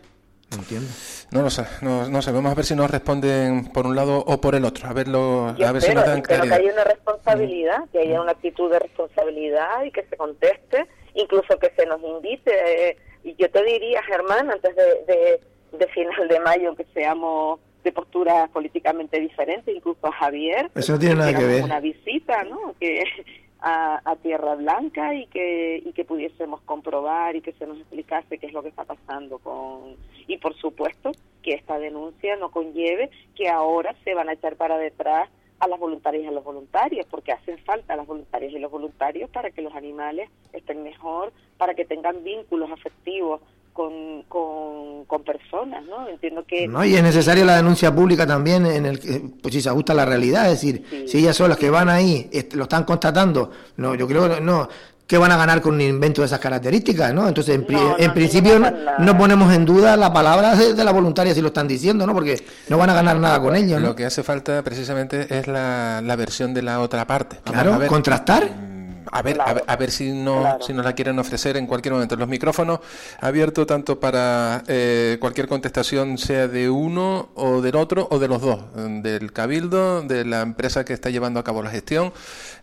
[0.52, 0.88] No entiendo.
[1.32, 2.32] No lo sé, no, no sé.
[2.32, 4.90] Vamos a ver si nos responden por un lado o por el otro.
[4.90, 6.58] A ver, a ver si nos dan claridad.
[6.58, 11.60] que haya una responsabilidad, que haya una actitud de responsabilidad y que se conteste, incluso
[11.60, 12.52] que se nos invite.
[12.90, 15.42] Eh, y yo te diría, Germán, antes de, de,
[15.78, 20.70] de final de mayo, que seamos de posturas políticamente diferentes, incluso a Javier.
[20.76, 21.64] Eso no tiene nada que ver.
[21.64, 22.76] Una visita, ¿no?
[22.80, 23.04] Que,
[23.62, 28.48] a, Tierra Blanca y que, y que pudiésemos comprobar y que se nos explicase qué
[28.48, 29.96] es lo que está pasando con...
[30.28, 31.12] Y por supuesto
[31.42, 35.80] que esta denuncia no conlleve que ahora se van a echar para detrás a las
[35.80, 39.62] voluntarias y a los voluntarios, porque hacen falta las voluntarias y los voluntarios para que
[39.62, 43.42] los animales estén mejor, para que tengan vínculos afectivos
[43.74, 46.08] con, con, personas, ¿no?
[46.08, 46.68] Entiendo que...
[46.68, 49.94] No, y es necesaria la denuncia pública también, en el que, pues si se ajusta
[49.94, 53.52] a la realidad, es decir, si ellas son las que van ahí, lo están constatando,
[53.78, 54.68] no, yo creo no,
[55.10, 57.28] que van a ganar con un invento de esas características, ¿no?
[57.28, 58.60] Entonces, en, principio
[59.00, 62.14] no, ponemos en duda la palabra de, la voluntaria si lo están diciendo, ¿no?
[62.14, 63.88] Porque no van a ganar nada con ello, ¿no?
[63.88, 67.38] Lo que hace falta precisamente es la, la versión de la otra parte.
[67.44, 68.69] claro, contrastar
[69.12, 72.16] a ver, a ver, si, no, si nos la quieren ofrecer en cualquier momento.
[72.16, 72.80] Los micrófonos
[73.20, 78.42] abiertos tanto para eh, cualquier contestación, sea de uno o del otro o de los
[78.42, 82.14] dos, del cabildo, de la empresa que está llevando a cabo la gestión.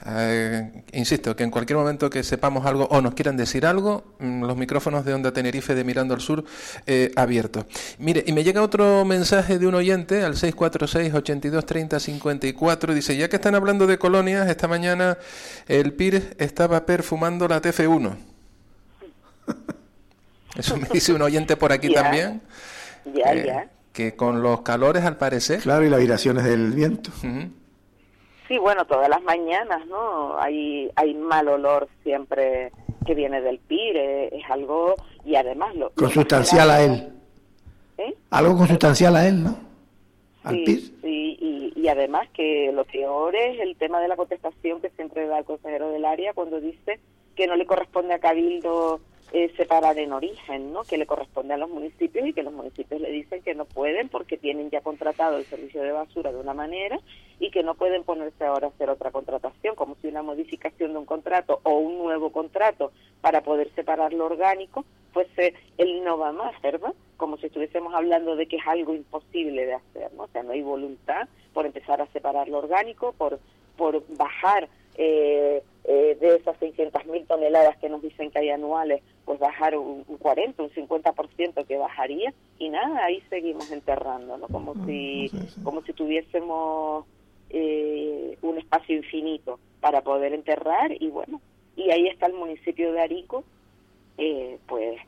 [0.06, 4.44] Eh, insisto, que en cualquier momento que sepamos algo o nos quieran decir algo, mm,
[4.44, 6.44] los micrófonos de Onda Tenerife de Mirando al Sur
[6.86, 7.66] eh, abiertos.
[7.98, 12.94] Mire, y me llega otro mensaje de un oyente al 646 82 30 54.
[12.94, 15.18] Dice, ya que están hablando de colonias, esta mañana
[15.66, 18.16] el PIR estaba perfumando la TF1.
[20.56, 22.42] Eso me dice un oyente por aquí también.
[23.14, 23.70] Ya, ya.
[23.92, 25.60] Que con los calores, al parecer.
[25.60, 27.10] Claro, y las vibraciones del viento.
[28.48, 30.38] Sí, bueno, todas las mañanas, ¿no?
[30.38, 32.72] Hay, hay mal olor siempre
[33.06, 34.94] que viene del PIR, eh, es algo.
[35.24, 35.74] Y además.
[35.74, 37.12] Lo, consustancial a él.
[37.98, 38.14] ¿Eh?
[38.30, 39.65] Algo consustancial a él, ¿no?
[40.46, 44.90] Al sí, Sí, y además que lo peor es el tema de la contestación que
[44.90, 46.98] siempre da el consejero del área cuando dice
[47.36, 49.00] que no le corresponde a Cabildo
[49.32, 50.82] eh, separar en origen, ¿no?
[50.84, 54.08] que le corresponde a los municipios y que los municipios le dicen que no pueden
[54.08, 56.98] porque tienen ya contratado el servicio de basura de una manera
[57.38, 60.98] y que no pueden ponerse ahora a hacer otra contratación, como si una modificación de
[60.98, 66.32] un contrato o un nuevo contrato para poder separar lo orgánico fuese el no va
[66.32, 66.92] más, ¿verdad?
[67.16, 70.24] Como si estuviésemos hablando de que es algo imposible de hacer, ¿no?
[70.24, 73.40] O sea, no hay voluntad por empezar a separar lo orgánico, por,
[73.78, 74.68] por bajar
[74.98, 80.04] eh, eh, de esas 600.000 toneladas que nos dicen que hay anuales, pues bajar un,
[80.04, 84.48] 40, un 50% que bajaría y nada, ahí seguimos enterrando, ¿no?
[84.48, 85.30] Como si,
[85.62, 87.06] como si tuviésemos
[87.50, 91.40] eh, un espacio infinito para poder enterrar y bueno,
[91.76, 93.44] y ahí está el municipio de Arico,
[94.66, 94.98] pues,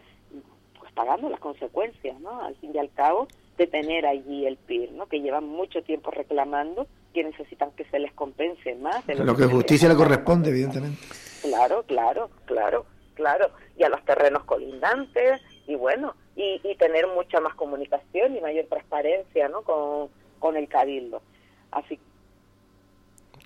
[0.79, 2.43] pues pagando las consecuencias, ¿no?
[2.43, 5.07] Al fin y al cabo, de tener allí el PIR, ¿no?
[5.07, 9.05] que llevan mucho tiempo reclamando que necesitan que se les compense más.
[9.07, 11.01] De lo, que, justicia le corresponde, evidentemente.
[11.43, 13.51] Claro, claro, claro, claro.
[13.77, 19.49] Y a los terrenos colindantes, y bueno, y, tener mucha más comunicación y mayor transparencia
[19.49, 19.63] ¿no?
[19.63, 21.21] con, con el cabildo.
[21.73, 21.99] Así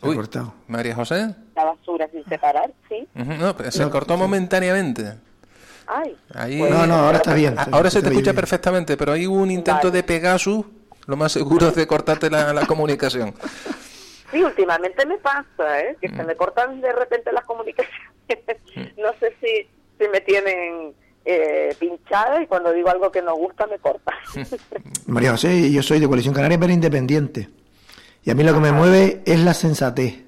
[0.02, 0.18] Uy,
[0.66, 1.34] María José.
[1.54, 3.06] La basura sin separar, sí.
[3.14, 5.14] no, se cortó momentáneamente.
[5.86, 6.16] Ay,
[6.58, 7.54] pues, no, no, ahora está bien.
[7.70, 10.64] ahora se te escucha perfectamente, pero hay un intento de Pegasus,
[11.06, 13.34] lo más seguro es de cortarte la, comunicación.
[14.30, 15.96] Sí, últimamente me pasa, ¿eh?
[16.00, 16.26] que se mm.
[16.26, 18.08] me cortan de repente las comunicaciones.
[18.74, 19.00] Mm.
[19.02, 20.94] no sé si, si me tienen
[21.26, 24.12] eh, pinchada y cuando digo algo que no gusta me corta.
[25.06, 27.50] María José, yo soy de Coalición Canaria, pero independiente.
[28.24, 30.22] Y a mí lo que me mueve es la sensatez.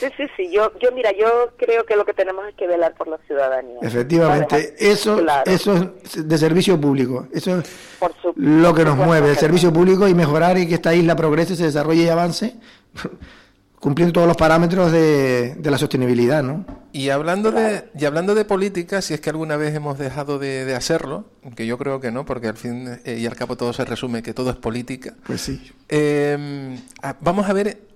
[0.00, 0.50] Sí, sí, sí.
[0.50, 3.80] Yo, yo, mira, yo creo que lo que tenemos es que velar por la ciudadanía.
[3.82, 7.28] Efectivamente, eso, eso es de servicio público.
[7.34, 7.70] Eso es
[8.36, 11.64] lo que nos mueve, el servicio público y mejorar y que esta isla progrese, se
[11.64, 12.54] desarrolle y avance,
[13.78, 16.64] cumpliendo todos los parámetros de, la sostenibilidad, ¿no?
[16.92, 20.74] Y hablando de y hablando de política, si es que alguna vez hemos dejado de,
[20.74, 21.24] hacerlo,
[21.56, 24.22] que yo creo que no, porque al fin eh, y al cabo todo se resume
[24.22, 25.14] que todo es política.
[25.26, 25.72] Pues sí.
[25.88, 26.78] Eh,
[27.20, 27.90] vamos a ver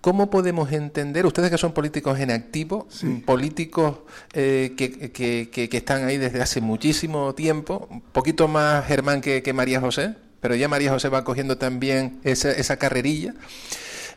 [0.00, 2.88] ¿Cómo podemos entender, ustedes que son políticos en activo,
[3.26, 3.98] políticos
[4.32, 9.52] eh, que, que, que, están ahí desde hace muchísimo tiempo, un poquito más Germán que,
[9.52, 13.34] María José, pero ya María José va cogiendo también esa, esa carrerilla,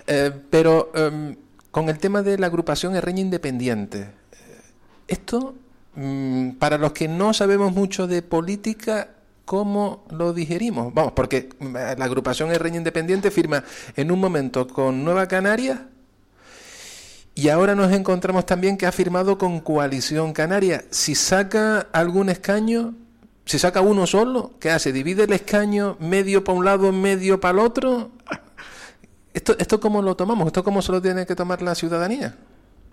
[0.08, 1.36] eh, pero em,
[1.74, 4.08] con el tema de la agrupación Herreña Independiente,
[5.10, 5.56] esto,
[5.96, 9.10] mm, para los que no sabemos mucho de política,
[9.46, 10.94] ¿Cómo lo digerimos?
[10.94, 13.62] Vamos, porque la agrupación R Independiente firma
[13.98, 15.90] en un momento con Nueva Canaria
[17.36, 20.86] y ahora nos encontramos también que ha firmado con Coalición Canaria.
[20.92, 22.94] Si saca algún escaño,
[23.46, 24.94] si saca uno solo, ¿qué hace?
[24.94, 28.12] ¿Divide el escaño medio para un lado, medio para el otro?
[29.34, 30.48] ¿Esto, ¿Esto cómo lo tomamos?
[30.48, 32.36] ¿Esto cómo se lo tiene que tomar la ciudadanía?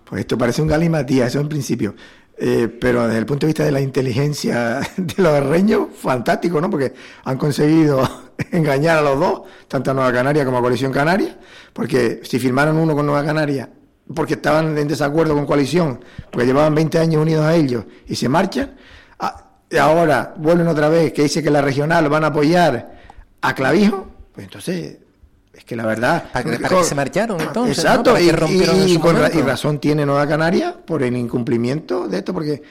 [0.05, 1.95] Pues esto parece un galimatía, eso en principio.
[2.43, 6.71] Eh, pero desde el punto de vista de la inteligencia de los reños, fantástico, ¿no?
[6.71, 8.03] Porque han conseguido
[8.51, 11.37] engañar a los dos, tanto a Nueva Canaria como a Coalición Canaria,
[11.75, 13.69] porque si firmaron uno con Nueva Canaria,
[14.15, 18.29] porque estaban en desacuerdo con Coalición, porque llevaban 20 años unidos a ellos y se
[18.29, 18.75] marchan,
[19.71, 22.99] y ahora vuelven otra vez, que dice que la regional van a apoyar
[23.41, 24.97] a Clavijo, pues entonces
[25.53, 26.31] es que la verdad.
[26.33, 27.79] Para que, se marcharon entonces.
[27.79, 32.63] Exacto, y, con, razón tiene Nueva Canaria por el incumplimiento de esto, porque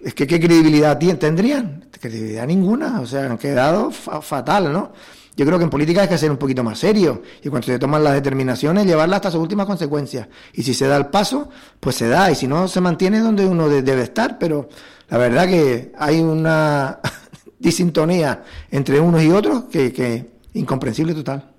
[0.00, 1.86] es que qué credibilidad tendrían.
[2.00, 4.92] Credibilidad ninguna, o sea, han quedado fatal, ¿no?
[5.36, 7.78] Yo creo que en política hay que ser un poquito más serio y cuando se
[7.78, 10.26] toman las determinaciones, llevarlas hasta sus últimas consecuencias.
[10.52, 13.46] Y si se da el paso, pues se da, y si no, se mantiene donde
[13.46, 14.68] uno debe estar, pero
[15.08, 16.98] la verdad que hay una
[17.58, 21.57] disintonía entre unos y otros que, que incomprensible total.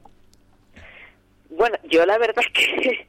[1.60, 3.08] Bueno, yo la verdad es que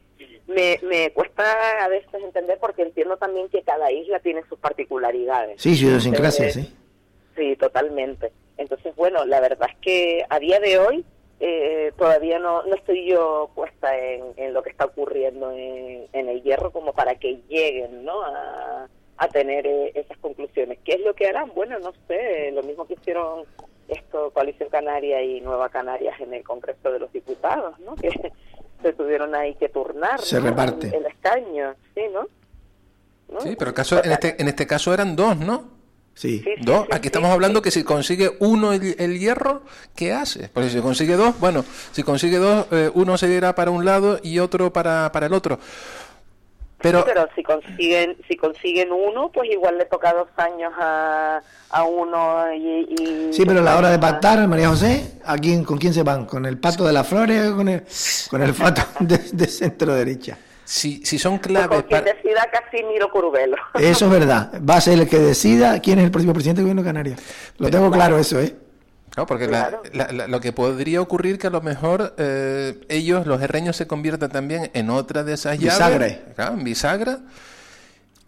[0.48, 5.62] me, me cuesta a veces entender porque entiendo también que cada isla tiene sus particularidades.
[5.62, 6.74] Sí, idiosincrasia, sí.
[7.36, 8.32] Sí, totalmente.
[8.56, 11.04] Entonces, bueno, la verdad es que a día de hoy
[11.38, 16.28] eh, todavía no, no estoy yo puesta en, en lo que está ocurriendo en, en,
[16.28, 18.20] el hierro como para que lleguen ¿no?
[18.20, 18.88] a,
[19.20, 20.78] a tener eh, esas conclusiones.
[20.82, 21.52] ¿Qué es lo que harán?
[21.54, 23.44] Bueno, no sé, lo mismo que hicieron
[23.86, 27.96] esto Coalición Canaria y Nueva Canarias en el Congreso de los Diputados, ¿no?
[27.96, 28.10] Que
[28.82, 33.40] se tuvieron ahí que turnar se reparte el, escaño, sí, ¿no?
[33.40, 35.80] Sí, pero caso, en este en este caso eran dos, ¿no?
[36.14, 36.44] Sí.
[36.62, 36.86] dos.
[36.90, 39.62] Aquí estamos hablando que si consigue uno el, hierro,
[39.94, 40.48] ¿qué hace?
[40.52, 44.18] Porque si consigue dos, bueno, si consigue dos, eh, uno se irá para un lado
[44.22, 45.58] y otro para, para el otro.
[46.82, 51.84] Pero, pero si consiguen si consiguen uno, pues igual le toca dos años a, a
[51.84, 55.92] uno y, Sí, pero a la hora de pactar, María José, ¿a quién, ¿con quién
[55.92, 56.26] se van?
[56.26, 57.84] ¿Con el pato de las flores o con el,
[58.30, 60.38] con el pato de, centro derecha?
[60.64, 61.80] Si, si son pues claves...
[61.80, 63.56] Con quien decida Casimiro Curvelo.
[63.74, 64.52] Eso es verdad.
[64.68, 67.20] Va a ser el que decida quién es el próximo presidente del gobierno de Canarias.
[67.58, 68.54] Lo tengo claro eso, ¿eh?
[69.16, 69.48] No, porque
[70.28, 74.70] lo que podría ocurrir que a lo mejor eh, ellos, los herreños, se conviertan también
[74.72, 76.18] en otra de esas llaves.
[76.34, 77.20] Claro, en bisagra.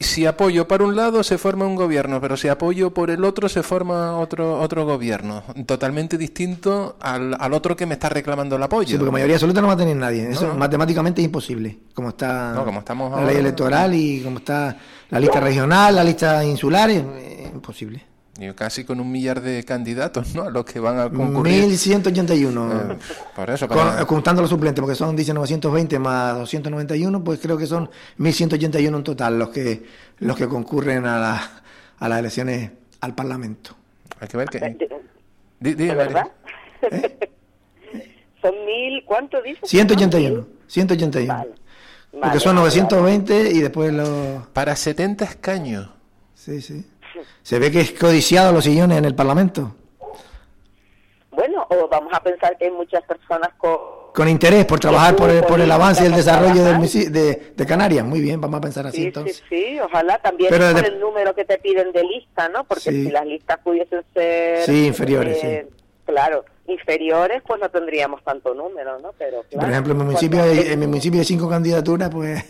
[0.01, 3.49] Si apoyo para un lado se forma un gobierno, pero si apoyo por el otro
[3.49, 8.63] se forma otro otro gobierno, totalmente distinto al, al otro que me está reclamando el
[8.65, 8.89] apoyo.
[8.89, 10.29] Sí, porque mayoría absoluta no va a tener nadie.
[10.29, 11.79] Eso matemáticamente es imposible.
[11.95, 14.77] Como está como estamos la ley electoral y como está
[15.09, 17.05] la lista regional, la lista insular, es
[17.55, 18.12] imposible
[18.57, 20.43] casi con un millar de candidatos, ¿no?
[20.43, 21.65] A los que van a concurrir.
[21.67, 22.93] 1181.
[22.93, 22.97] Eh,
[23.35, 23.69] por eso,
[24.07, 29.05] contando los suplentes, porque son, dice 920 más 291, pues creo que son 1181 en
[29.05, 29.85] total los que
[30.19, 31.63] los que concurren a, la,
[31.99, 32.71] a las elecciones
[33.01, 33.77] al Parlamento.
[34.21, 34.77] Hay que ver que.
[35.61, 36.27] ¿De, verdad?
[36.83, 37.19] ¿Eh?
[38.43, 39.61] son mil, ¿cuánto dice?
[39.65, 40.47] 181.
[40.67, 41.47] 181.
[42.11, 44.47] porque son 920 y después los.
[44.49, 45.89] Para 70 escaños.
[46.35, 46.85] Sí, sí.
[47.43, 49.75] Se ve que es codiciado los sillones en el Parlamento.
[51.31, 53.77] Bueno, o vamos a pensar que hay muchas personas con...
[54.15, 58.05] Con interés por trabajar por el, por el avance y el desarrollo de, de, Canarias.
[58.05, 59.43] Muy bien, vamos a pensar así entonces.
[59.49, 62.65] Sí, sí, ojalá también por el número que te piden de lista, ¿no?
[62.65, 64.67] Porque si las listas pudiesen ser...
[64.67, 65.47] Sí, inferiores, sí.
[65.47, 65.67] Eh,
[66.05, 69.13] claro, inferiores, pues no tendríamos tanto número, ¿no?
[69.17, 72.45] Pero Por ejemplo, en mi municipio, en mi municipio hay cinco candidaturas, pues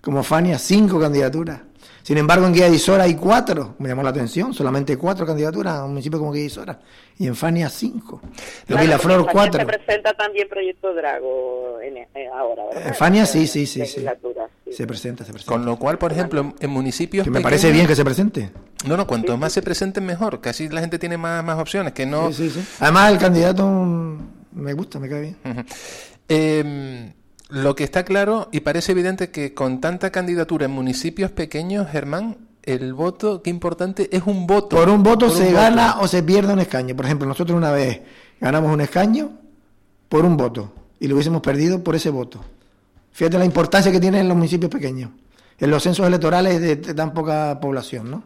[0.00, 1.60] como Fania, cinco candidaturas.
[2.04, 5.76] Sin embargo, en Guía de Isora hay cuatro, me llamó la atención, solamente cuatro candidaturas
[5.76, 6.80] a un municipio como Guía de Isora,
[7.18, 8.20] y en Fania cinco.
[8.66, 9.58] Claro, la Flor cuatro.
[9.58, 12.88] Se presenta también Proyecto Drago en, eh, ahora, ¿verdad?
[12.88, 14.04] En Fania sí, sí, sí, sí.
[14.70, 15.50] Se presenta, se presenta.
[15.50, 18.50] Con lo cual, por ejemplo, en, municipios que me parece bien que se presente.
[18.86, 21.94] No, no, cuanto más se presenten mejor, que así la gente tiene más, más opciones,
[21.94, 22.30] que no...
[22.34, 22.68] Sí, sí, sí.
[22.80, 23.66] Además, el candidato
[24.52, 25.36] me gusta, me cae bien.
[26.28, 27.14] eh,
[27.54, 32.36] lo que está claro y parece evidente que con tanta candidatura en municipios pequeños, Germán,
[32.64, 34.76] el voto, qué importante, es un voto.
[34.76, 36.96] Por un voto se gana o se pierde un escaño.
[36.96, 38.00] Por ejemplo, nosotros una vez
[38.40, 39.30] ganamos un escaño
[40.08, 42.44] por un voto y lo hubiésemos perdido por ese voto.
[43.12, 45.10] Fíjate la importancia que tiene en los municipios pequeños,
[45.56, 48.24] en los censos electorales de, tan poca población, ¿no?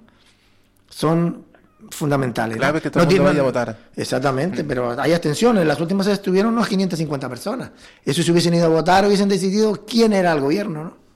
[0.89, 1.45] Son
[1.91, 2.57] fundamentales.
[2.57, 3.79] Claro que todo el mundo vaya a votar.
[3.97, 5.67] Exactamente, pero hay abstenciones.
[5.67, 7.71] Las últimas estuvieron unas 550 personas.
[8.05, 11.09] Eso si hubiesen ido a votar, hubiesen decidido quién era el gobierno, ¿no?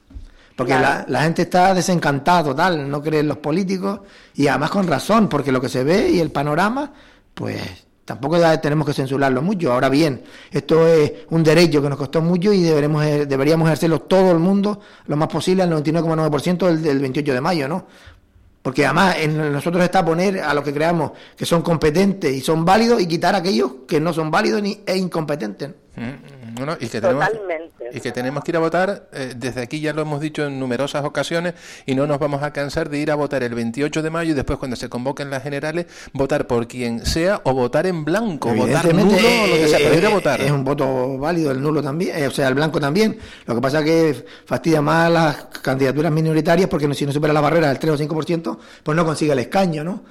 [0.57, 4.01] Porque la, gente está desencantada total, no cree en los políticos
[4.35, 6.93] y además con razón, porque lo que se ve y el panorama,
[7.35, 7.59] pues
[8.05, 9.73] tampoco tenemos que censurarlo mucho.
[9.73, 14.31] Ahora bien, esto es un derecho que nos costó mucho y deberemos, deberíamos ejercerlo todo
[14.31, 17.87] el mundo lo más posible al 99,9% del, del 28 de mayo, ¿no?
[18.63, 22.65] Porque además en nosotros está poner a los que creamos que son competentes y son
[22.65, 25.82] válidos y quitar a aquellos que no son válidos ni, e incompetentes.
[25.95, 27.91] Mm, y que Totalmente.
[27.93, 30.59] y que tenemos que ir a votar, eh, desde aquí ya lo hemos dicho en
[30.59, 34.09] numerosas ocasiones, y no nos vamos a cansar de ir a votar el 28 de
[34.09, 38.05] mayo y después cuando se convoquen las generales, votar por quien sea o votar en
[38.07, 40.41] blanco, votar nulo o lo que sea, pero ir a votar.
[40.41, 43.19] Es un voto válido el nulo también, eh, o sea, el blanco también.
[43.47, 47.41] Lo que pasa es que fastidia más las candidaturas minoritarias porque si no supera la
[47.43, 50.03] barrera del 3 o 5%, pues no consigue el escaño, ¿no?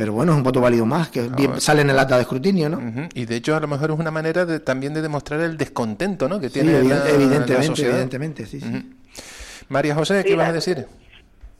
[0.00, 1.28] Pero bueno, es un voto válido más, que
[1.58, 3.06] sale en el acta de escrutinio, ¿no?
[3.12, 6.26] Y de hecho, a lo mejor es una manera de, también de demostrar el descontento,
[6.26, 6.40] ¿no?
[6.40, 8.96] Que tiene evidentemente, evidentemente, sí, sí.
[9.68, 10.86] María José, ¿qué vas a decir?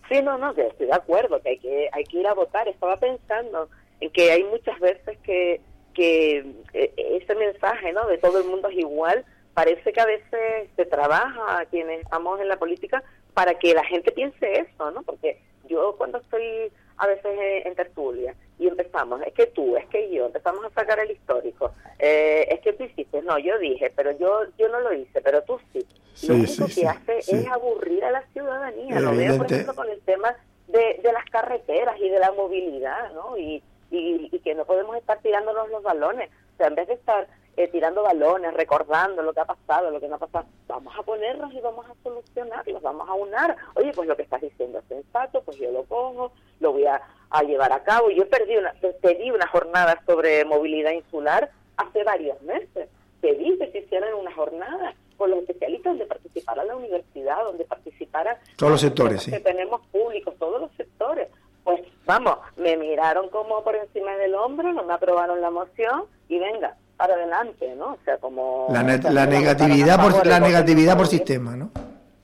[0.09, 2.67] Sí, no, no, que estoy de acuerdo, que hay que, hay que ir a votar.
[2.67, 3.69] Estaba pensando
[4.01, 5.61] en que hay muchas veces que,
[5.93, 6.39] que
[6.73, 8.07] eh, ese mensaje, ¿no?
[8.07, 9.23] De todo el mundo es igual,
[9.53, 13.03] parece que a veces se trabaja a quienes estamos en la política
[13.35, 15.03] para que la gente piense eso, ¿no?
[15.03, 15.39] Porque
[15.69, 17.33] yo cuando estoy a veces
[17.65, 21.73] en tertulia y empezamos, es que tú, es que yo, empezamos a sacar el histórico,
[21.99, 25.43] eh, es que tú hiciste, no, yo dije, pero yo yo no lo hice, pero
[25.43, 25.87] tú sí.
[26.29, 30.01] lo único que hace es aburrir a la ciudadanía, lo veo por ejemplo con el
[30.03, 30.37] tema
[30.69, 33.39] de, de las carreteras y de la movilidad, ¿no?
[33.39, 36.95] Y, y, y que no podemos estar tirándonos los balones, o sea, en vez de
[36.95, 37.27] estar
[37.57, 40.47] eh, tirando balones, recordando lo que ha pasado, lo que no ha pasado.
[40.69, 43.57] Vamos a ponernos y vamos a solucionarlos, vamos a unar.
[43.75, 47.01] Oye, pues lo que estás diciendo es sensato, pues yo lo pongo, lo voy a,
[47.47, 48.11] llevar a cabo.
[48.11, 52.89] Yo perdí una, pedí una jornada sobre movilidad insular hace varios meses.
[53.21, 58.39] Pedí que se hicieran una jornada con los especialistas donde participara la universidad, donde participara
[58.57, 61.29] todos los sectores, que tenemos públicos, todos los sectores.
[61.63, 66.39] Pues vamos, me miraron como por encima del hombro, no me aprobaron la moción y
[66.39, 67.93] venga, para adelante, ¿no?
[67.93, 68.69] O sea, como...
[68.71, 68.83] La,
[69.27, 71.71] negatividad por, la negatividad por sistema, ¿no?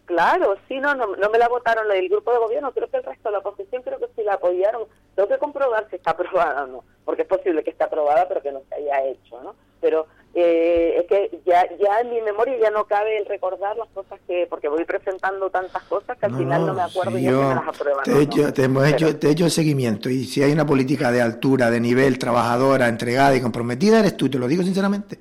[0.07, 3.03] Claro, sí, no, no, no me la votaron el grupo de gobierno, creo que el
[3.03, 4.85] resto de la oposición creo que sí la apoyaron.
[5.17, 8.41] Tengo que comprobar si está aprobada o no, porque es posible que esté aprobada pero
[8.41, 9.57] que no se haya hecho, ¿no?
[9.81, 10.07] Pero
[10.39, 14.21] eh, es que ya, ya en mi memoria ya no cabe el recordar las cosas
[14.29, 17.55] que, porque voy presentando tantas cosas que al final no me acuerdo y ya me
[17.55, 18.05] las aprueban.
[18.05, 20.67] Te, he hecho, te, hemos hecho, te he hecho el seguimiento y si hay una
[20.67, 25.19] política de altura, de nivel, trabajadora, entregada y comprometida, eres tú, te lo digo sinceramente.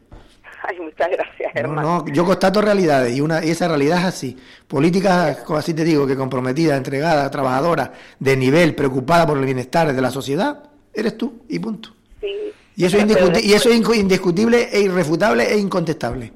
[0.68, 2.06] Ay, muchas gracias, hermano.
[2.06, 4.38] No, yo constato realidades y, una, y esa realidad es así.
[4.68, 10.02] Políticas, así te digo, que comprometida, entregada, trabajadora, de nivel, preocupada por el bienestar de
[10.02, 10.64] la sociedad,
[10.94, 11.90] eres tú y punto.
[12.20, 16.34] Sí, y eso, es y eso es indiscutible e irrefutable e incontestable.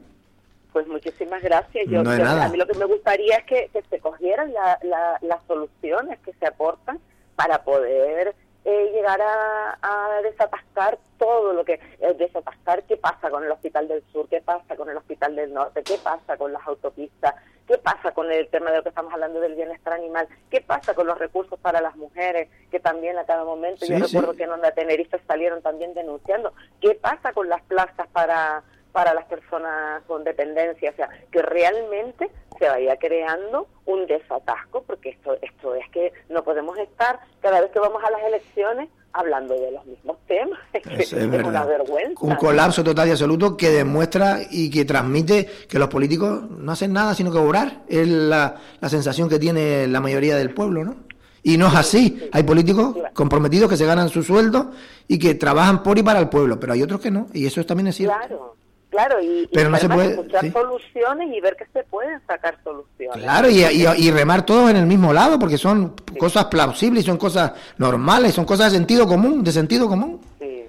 [0.71, 1.87] Pues muchísimas gracias.
[1.89, 6.45] Yo, A mí lo que me gustaría es que, se cogieran las soluciones que se
[6.45, 6.99] aportan
[7.35, 13.51] para poder eh, llegar a, desatascar todo lo que eh, desatascar qué pasa con el
[13.51, 17.35] hospital del sur qué pasa con el hospital del norte qué pasa con las autopistas
[17.67, 20.93] qué pasa con el tema de lo que estamos hablando del bienestar animal qué pasa
[20.93, 24.51] con los recursos para las mujeres que también a cada momento yo recuerdo que en
[24.51, 30.23] Onda Tenerife salieron también denunciando qué pasa con las plazas para para las personas con
[30.23, 36.11] dependencia, o sea, que realmente se vaya creando un desatasco, porque esto, esto es que
[36.29, 40.59] no podemos estar cada vez que vamos a las elecciones hablando de los mismos temas.
[40.99, 42.25] Es, una vergüenza.
[42.25, 46.91] Un colapso total y absoluto que demuestra y que transmite que los políticos no hacen
[46.91, 47.83] nada sino que obrar.
[47.87, 50.95] Es la, la sensación que tiene la mayoría del pueblo, ¿no?
[51.41, 52.29] Y no es así.
[52.33, 54.71] Hay políticos comprometidos que se ganan su sueldo
[55.07, 57.65] y que trabajan por y para el pueblo, pero hay otros que no, y eso
[57.65, 58.17] también es cierto.
[58.17, 58.58] Claro.
[58.89, 63.21] Claro, y, Pero no se puede, escuchar soluciones y ver que se pueden sacar soluciones.
[63.21, 67.53] Claro, y, y, remar todos en el mismo lado, porque son cosas plausibles, son cosas
[67.77, 70.19] normales, son cosas de sentido común, de sentido común.
[70.39, 70.65] Sí,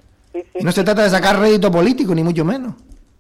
[0.55, 2.75] y no se trata de sacar rédito político, ni mucho menos.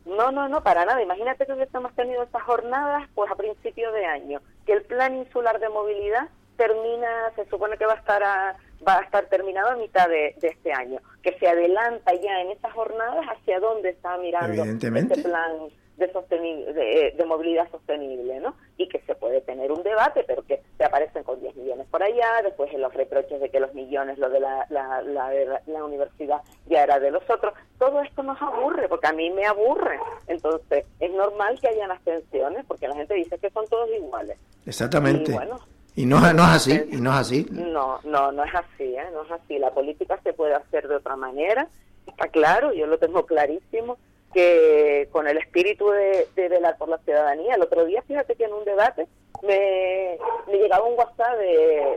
[0.04, 1.02] No, no, no, para nada.
[1.02, 5.58] Imagínate que hubiésemos tenido estas jornadas pues a principio de año, que el plan insular
[5.58, 6.28] de movilidad
[6.60, 8.56] termina, se supone que va a estar a
[8.86, 12.72] va a estar terminado a mitad de, este año, que se adelanta ya en esas
[12.72, 18.54] jornadas hacia dónde está mirando este plan de, de, movilidad sostenible, ¿no?
[18.78, 22.02] Y que se puede tener un debate, pero que se aparecen con 10 millones por
[22.02, 26.40] allá, después en los reproches de que los millones, lo de la, la, la, universidad
[26.66, 27.52] ya era de los otros.
[27.78, 29.98] Todo esto nos aburre, porque a mí me aburre.
[30.26, 34.38] Entonces, es normal que hayan abstenciones, porque la gente dice que son todos iguales.
[34.64, 35.32] Exactamente.
[35.32, 35.58] Y bueno,
[35.96, 37.46] y no, no es así, y no es así.
[37.50, 39.08] No, no, no es así, ¿eh?
[39.12, 39.58] no es así.
[39.58, 41.68] La política se puede hacer de otra manera,
[42.06, 43.98] está claro, yo lo tengo clarísimo,
[44.32, 47.54] que con el espíritu de, velar por la ciudadanía.
[47.54, 49.08] El otro día, fíjate que en un debate
[49.42, 51.38] me, me llegaba un WhatsApp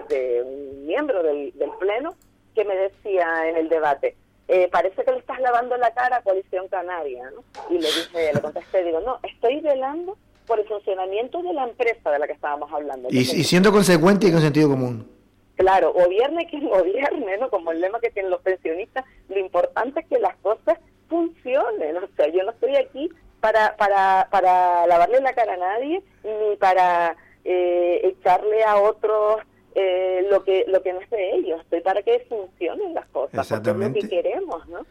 [0.10, 2.16] de, un miembro del, Pleno
[2.56, 4.16] que me decía en el debate,
[4.48, 7.32] eh, parece que le estás lavando la cara a Coalición Canaria.
[7.70, 12.12] Y le dije, le contesté, digo, no, estoy velando por el funcionamiento de la empresa
[12.12, 13.10] de la que estábamos hablando.
[13.12, 15.08] Y, siendo consecuente y con sentido común.
[15.56, 17.50] Claro, gobierne quien gobierne, ¿no?
[17.50, 21.98] Como el lema que tienen los pensionistas, lo importante es que las cosas funcionen.
[21.98, 26.56] O sea, yo no estoy aquí para, para, para lavarle la cara a nadie, ni
[26.58, 29.42] para eh, echarle a otros
[29.76, 31.62] eh, lo que lo que no es de ellos.
[31.62, 34.00] Estoy para que funcionen las cosas, Exactamente.
[34.00, 34.86] es lo que queremos, ¿no?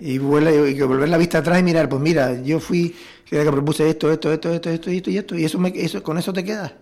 [0.00, 2.94] Y, vuelve, y que volver la vista atrás y mirar, pues mira, yo fui
[3.40, 6.18] que propuse esto, esto, esto, esto, esto, esto y esto, y eso, me, eso con
[6.18, 6.72] eso te queda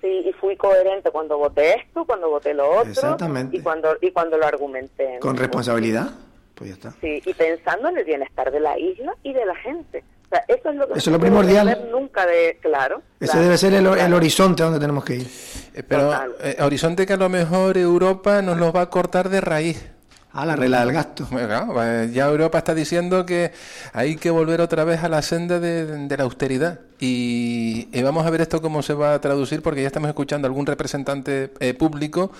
[0.00, 3.56] Sí, y fui coherente cuando voté esto, cuando voté lo otro, Exactamente.
[3.56, 5.18] y cuando y cuando lo argumenté.
[5.20, 6.10] Con responsabilidad,
[6.54, 6.94] pues ya está.
[7.00, 10.04] Sí, y pensando en el bienestar de la isla y de la gente.
[10.26, 11.88] O sea, eso es lo que eso es lo primordial.
[11.90, 13.02] Nunca de, claro.
[13.18, 15.26] Ese debe ser el, el, horizonte a donde tenemos que ir.
[15.74, 19.40] Eh, pero eh, horizonte que a lo mejor Europa nos lo va a cortar de
[19.40, 19.95] raíz.
[20.38, 21.26] Ah, la regla del gasto.
[21.30, 23.52] Pues ya Europa está diciendo que
[23.94, 26.80] hay que volver otra vez a la senda de, la austeridad.
[27.00, 30.50] Y, vamos a ver esto cómo se va a traducir, porque ya estamos escuchando a
[30.50, 32.32] algún representante eh, público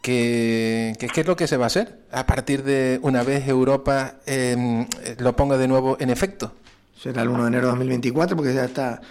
[0.00, 4.14] que, qué es lo que se va a hacer a partir de una vez Europa
[4.24, 4.86] em,
[5.18, 6.54] lo ponga de nuevo en efecto.
[6.98, 9.02] Será el 1 de enero de 2024, porque ya está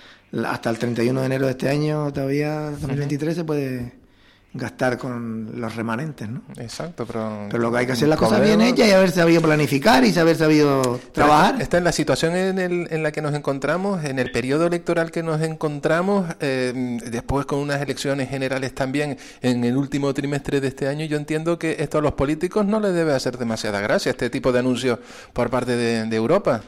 [0.43, 4.07] hasta el 31 de enero de este año, todavía 2023, se puede
[4.54, 6.41] gastar con los remanentes, ¿no?
[6.58, 7.48] Exacto, pero...
[7.50, 10.18] Pero lo que hay que hacer las cosas bien hechas y haber sabido planificar y
[10.18, 11.62] haber sabido trabajar.
[11.62, 15.12] Está en la situación en, el, en la que nos encontramos, en el periodo electoral
[15.12, 20.70] que nos encontramos, eh, después con unas elecciones generales también en el último trimestre de
[20.70, 24.10] este año, yo entiendo que esto a los políticos no les debe hacer demasiada gracia,
[24.10, 25.00] este tipo de anuncios
[25.34, 26.64] por parte de, Europa.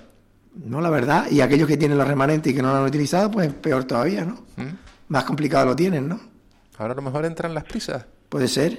[0.53, 3.31] No, la verdad, y aquellos que tienen los remanentes y que no lo han utilizado,
[3.31, 4.43] pues peor todavía, ¿no?
[4.57, 4.77] ¿Mm?
[5.07, 6.19] Más complicado lo tienen, ¿no?
[6.79, 8.05] Ahora a lo mejor entran las prisas.
[8.29, 8.77] Puede ser.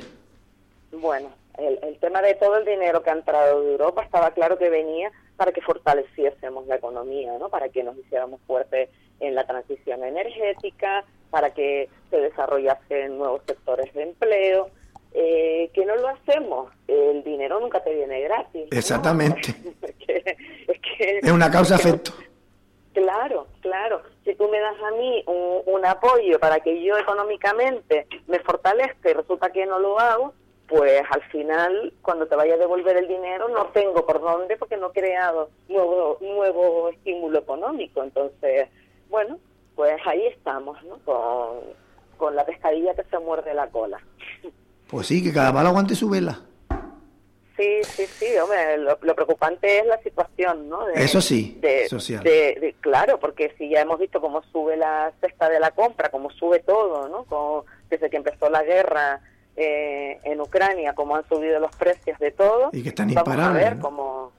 [0.91, 1.29] Bueno,
[1.59, 5.13] el, tema de todo el dinero que ha entrado de Europa estaba claro que venía
[5.37, 7.51] para que fortaleciésemos la economía, ¿no?
[7.51, 8.89] Para que nos hiciéramos fuertes
[9.21, 14.71] en la transición energética, para que se desarrollasen nuevos sectores de empleo.
[15.13, 18.69] Eh, que no lo hacemos, el dinero nunca te viene gratis.
[18.71, 19.55] Exactamente.
[20.99, 22.13] es, una causa-efecto.
[22.95, 24.03] Claro, claro.
[24.25, 29.15] Si tú me das a mí un, apoyo para que yo económicamente me fortalezca y
[29.15, 30.35] resulta que no lo hago,
[30.69, 34.77] pues al final, cuando te vaya a devolver el dinero, no tengo por dónde porque
[34.77, 38.03] no he creado nuevo, nuevo estímulo económico.
[38.03, 38.69] Entonces,
[39.09, 39.39] bueno,
[39.75, 40.99] pues ahí estamos, ¿no?
[41.05, 41.61] Con,
[42.19, 44.01] con la pescadilla que se muerde la cola.
[44.89, 46.41] Pues sí, que cada malo aguante su vela.
[47.61, 50.89] Sí, sí, sí, hombre, lo, preocupante es la situación, ¿no?
[50.89, 52.23] eso sí, de, social.
[52.23, 56.31] De, claro, porque si ya hemos visto cómo sube la cesta de la compra, cómo
[56.31, 57.67] sube todo, ¿no?
[57.91, 59.21] desde que empezó la guerra
[59.57, 62.71] eh, en Ucrania, cómo han subido los precios de todo.
[62.73, 63.77] Y que están imparables.
[63.77, 64.33] ¿no?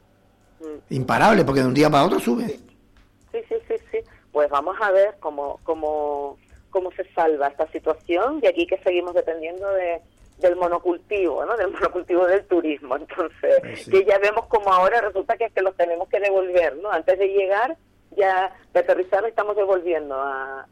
[0.59, 0.93] Mm.
[0.93, 2.47] Imparable, porque de un día para otro sube.
[2.47, 3.39] Sí.
[3.47, 3.97] sí, sí, sí,
[4.31, 6.39] Pues vamos a ver cómo, cómo,
[6.71, 10.01] cómo se salva esta situación y aquí que seguimos dependiendo de
[10.41, 11.55] del monocultivo, ¿no?
[11.55, 12.97] Del monocultivo del turismo.
[12.97, 16.91] Entonces, que ya vemos como ahora resulta que es que los tenemos que devolver, ¿no?
[16.91, 17.77] Antes de llegar,
[18.17, 20.67] ya de aterrizar estamos devolviendo a,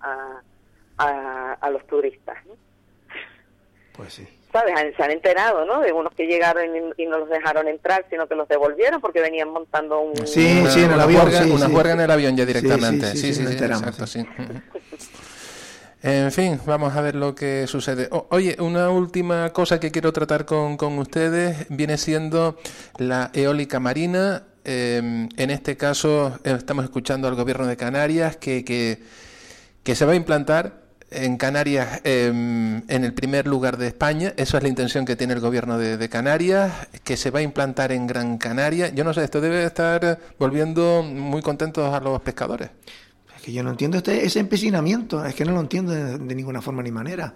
[0.97, 2.55] a, a, los turistas, ¿no?
[3.93, 4.27] Pues sí.
[4.51, 4.73] ¿Sabes?
[4.97, 5.81] Se han enterado, ¿no?
[5.81, 6.65] De unos que llegaron
[6.97, 10.15] y, no los dejaron entrar, sino que los devolvieron porque venían montando un...
[10.25, 11.21] Sí, sí, en el avión.
[11.51, 13.11] Una, juerga, en el avión ya directamente.
[13.11, 13.57] Sí, sí, sí,
[14.07, 14.25] sí,
[16.01, 18.07] En fin, vamos a ver lo que sucede.
[18.29, 22.57] oye, una última cosa que quiero tratar con, con ustedes viene siendo
[22.97, 24.43] la eólica marina.
[24.63, 29.01] Em, en este caso estamos escuchando al gobierno de Canarias que, que,
[29.83, 34.33] que se va a implantar en Canarias em, en el primer lugar de España.
[34.37, 36.71] Eso es la intención que tiene el gobierno de, de, Canarias,
[37.03, 38.87] que se va a implantar en Gran Canaria.
[38.93, 42.69] Yo no sé, esto debe estar volviendo muy contentos a los pescadores
[43.41, 46.83] que yo no entiendo este, ese empecinamiento, es que no lo entiendo de, ninguna forma
[46.83, 47.35] ni manera.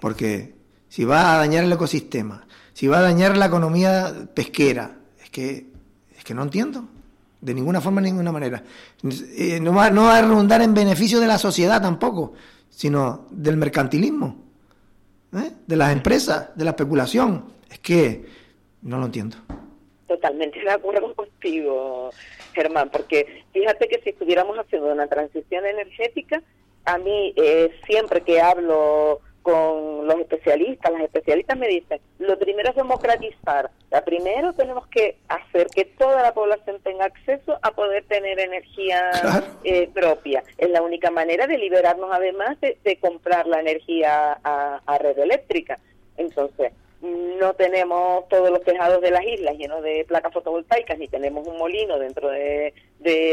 [0.00, 0.54] Porque
[0.88, 5.72] si va a dañar el ecosistema, si va a dañar la economía pesquera, es que,
[6.16, 6.88] es que no entiendo.
[7.40, 8.64] De ninguna forma, ni ninguna manera.
[9.36, 12.32] Eh, no, va, no va a redundar en beneficio de la sociedad tampoco,
[12.68, 14.44] sino del mercantilismo,
[15.34, 15.52] ¿eh?
[15.64, 17.44] de las empresas, de la especulación.
[17.70, 18.26] Es que
[18.82, 19.36] no lo entiendo.
[20.08, 22.10] Totalmente de acuerdo contigo,
[22.54, 26.42] Germán, porque fíjate que si estuviéramos haciendo una transición energética,
[26.86, 32.70] a mí eh, siempre que hablo con los especialistas, las especialistas me dicen, lo primero
[32.70, 33.70] es democratizar.
[33.90, 39.10] La primero tenemos que hacer que toda la población tenga acceso a poder tener energía
[39.64, 40.42] eh, propia.
[40.56, 45.78] Es la única manera de liberarnos además de, comprar la energía a, a red eléctrica.
[46.16, 51.46] Entonces, no tenemos todos los tejados de las islas llenos de placas fotovoltaicas, ni tenemos
[51.46, 52.74] un molino dentro de,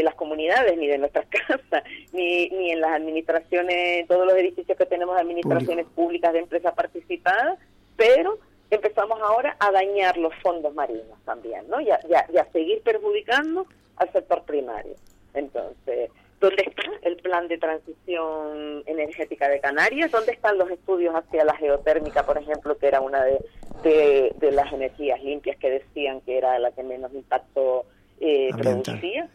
[0.02, 4.86] las comunidades, ni de nuestras casas, ni, ni en las administraciones, todos los edificios que
[4.86, 7.58] tenemos de administraciones públicas de empresas participadas,
[7.96, 8.38] pero
[8.70, 11.80] empezamos ahora a dañar los fondos marinos también, ¿no?
[11.80, 11.98] Y a,
[12.52, 14.94] seguir perjudicando al sector primario.
[15.34, 16.10] Entonces,
[16.40, 20.10] ¿Dónde está el plan de transición energética de Canarias?
[20.10, 23.40] ¿Dónde están los estudios hacia la geotérmica, por ejemplo, que era una de,
[23.82, 27.86] de, las energías limpias que decían que era la que menos impacto
[28.20, 29.28] eh, producía?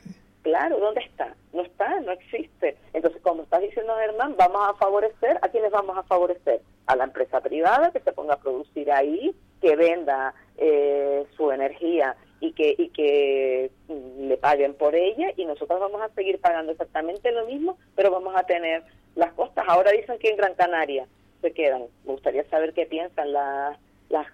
[0.43, 1.35] Claro, ¿dónde está?
[1.53, 2.77] No está, no existe.
[2.93, 6.61] Entonces, como está diciendo Germán, vamos a favorecer, ¿a quiénes vamos a favorecer?
[6.85, 12.15] A la empresa privada que se ponga a producir ahí, que venda eh, su energía
[12.41, 16.73] y que, y que mm, le paguen por ella y nosotros vamos a seguir pagando
[16.73, 18.83] exactamente lo mismo, pero vamos a tener
[19.15, 19.63] las costas.
[19.67, 21.07] Ahora dicen que en Gran Canaria
[21.41, 21.83] se quedan.
[22.05, 23.77] Me gustaría saber qué piensan las
[24.09, 24.27] la,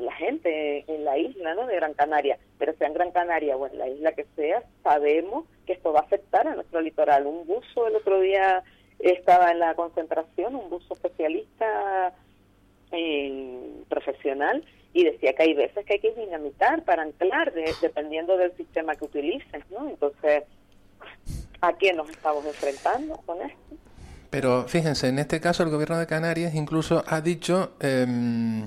[0.00, 1.66] la, gente en la isla ¿no?
[1.66, 5.46] de Gran Canaria, pero sea en Gran Canaria o en la isla que sea, sabemos
[5.66, 7.26] que esto va a afectar a nuestro litoral.
[7.26, 8.64] Un buzo el otro día
[8.98, 12.12] estaba en la concentración, un buzo especialista
[12.90, 18.54] eh, profesional, y decía que hay veces que hay que dinamitar para anclar, dependiendo del
[18.56, 19.88] sistema que utilices, ¿no?
[19.88, 20.44] Entonces,
[21.60, 23.76] ¿a qué nos estamos enfrentando con esto?
[24.32, 28.66] Pero fíjense, en este caso el gobierno de Canarias incluso ha dicho em,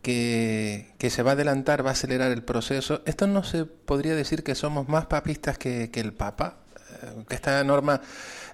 [0.00, 3.02] que, se va a adelantar, va a acelerar el proceso.
[3.04, 6.65] Esto no se podría decir que somos más papistas que, el Papa, que
[7.30, 8.00] esta norma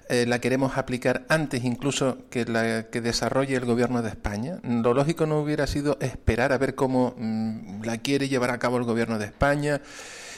[0.09, 4.59] eh, la queremos aplicar antes incluso que la que desarrolle el gobierno de España.
[4.63, 8.77] Lo lógico no hubiera sido esperar a ver cómo mm, la quiere llevar a cabo
[8.77, 9.81] el gobierno de España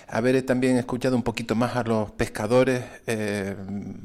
[0.07, 3.55] haber también escuchado un poquito más a los pescadores, eh,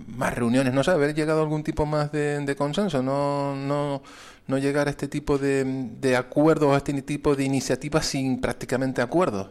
[0.07, 4.03] más reuniones, no sé, haber llegado a algún tipo más de, consenso, no, no,
[4.47, 5.65] no llegar a este tipo de,
[6.01, 9.51] de acuerdos, a este tipo de iniciativas sin prácticamente acuerdos.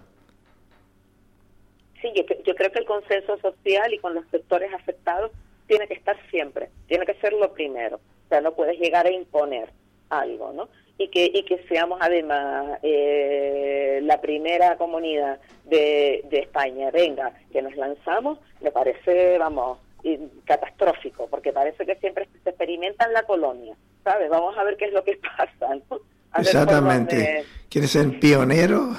[2.02, 5.32] Sí, yo, yo creo que el consenso social y con los sectores afectados
[5.68, 9.12] tiene que estar siempre, tiene que ser lo primero, o sea, no puedes llegar a
[9.12, 9.70] imponer
[10.10, 10.70] algo, ¿no?
[11.00, 17.62] y que, y que seamos además eh, la primera comunidad de, de España, venga, que
[17.62, 19.80] nos lanzamos, me parece, vamos,
[20.44, 24.30] catastrófico, porque parece que siempre se experimenta en la colonia, ¿sabes?
[24.30, 26.00] Vamos a ver qué es lo que pasa, ¿no?
[26.38, 27.46] Exactamente.
[27.70, 28.90] ¿Quieres ser pionero?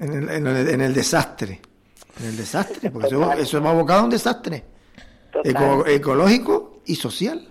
[0.00, 1.60] En, el, en, el, en el desastre.
[2.18, 4.64] En el desastre, porque eso, eso hemos abocado a un desastre
[5.86, 7.46] ecológico y social.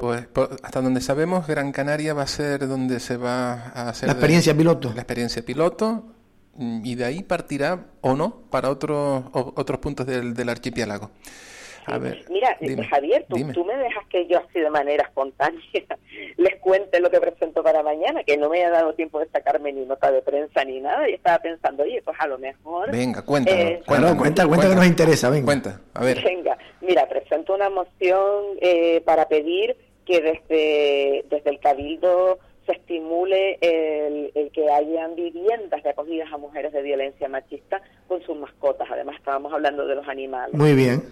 [0.00, 4.08] Pues, pues, hasta donde sabemos, Gran Canaria va a ser donde se va a hacer
[4.08, 4.92] la experiencia piloto.
[4.94, 6.04] La experiencia piloto
[6.56, 11.10] mm, y de ahí partirá o no para otros otros puntos del, del archipiélago.
[12.28, 12.56] Mira,
[12.88, 15.60] Javier, tú, tú, me dejas que yo así de manera espontánea
[16.36, 19.72] les cuente lo que presento para mañana, que no me ha dado tiempo de sacarme
[19.72, 22.90] ni nota de prensa ni nada, y estaba pensando, oye, pues a lo mejor...
[22.90, 23.60] Venga, cuéntanos.
[23.60, 25.46] Eh, cuenta, cuenta, cuenta, que nos interesa, venga.
[25.46, 26.22] Cuenta, a ver.
[26.22, 29.76] Venga, mira, presento una moción eh, para pedir
[30.06, 36.38] que desde, desde el Cabildo se estimule el, el, que hayan viviendas de acogidas a
[36.38, 38.88] mujeres de violencia machista con sus mascotas.
[38.90, 40.54] Además, estábamos hablando de los animales.
[40.54, 41.02] Muy bien.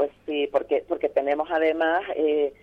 [0.00, 2.54] Pues sí, porque, porque tenemos además eh,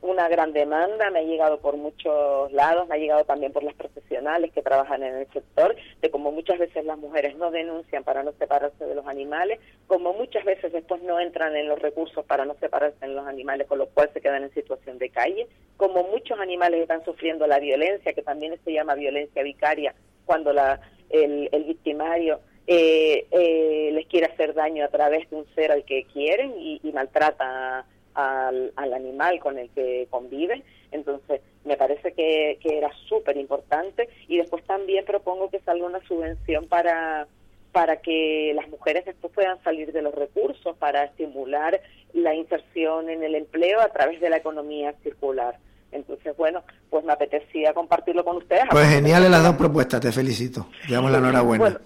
[0.00, 3.74] una gran demanda, me ha llegado por muchos lados, me ha llegado también por las
[3.74, 8.22] profesionales que trabajan en el sector, de como muchas veces las mujeres no denuncian para
[8.22, 12.46] no separarse de los animales, como muchas veces después no entran en los recursos para
[12.46, 16.02] no separarse de los animales, con lo cual se quedan en situación de calle, como
[16.04, 19.94] muchos animales están sufriendo la violencia, que también se llama violencia vicaria,
[20.24, 20.80] cuando la,
[21.10, 25.84] el, el victimario eh, eh, les quiere hacer daño a través de un ser al
[25.84, 30.64] que quieren y, maltrata al, animal con el que convive.
[30.90, 36.66] Entonces, me parece que, era súper importante y después también propongo que salga una subvención
[36.66, 37.26] para
[37.72, 41.78] para que las mujeres después puedan salir de los recursos, para estimular
[42.14, 45.58] la inserción en el empleo a través de la economía circular.
[45.92, 48.64] Entonces, bueno, pues me apetecía compartirlo con ustedes.
[48.70, 50.68] Pues geniales las dos propuestas, te felicito.
[50.88, 51.78] Te damos la enhorabuena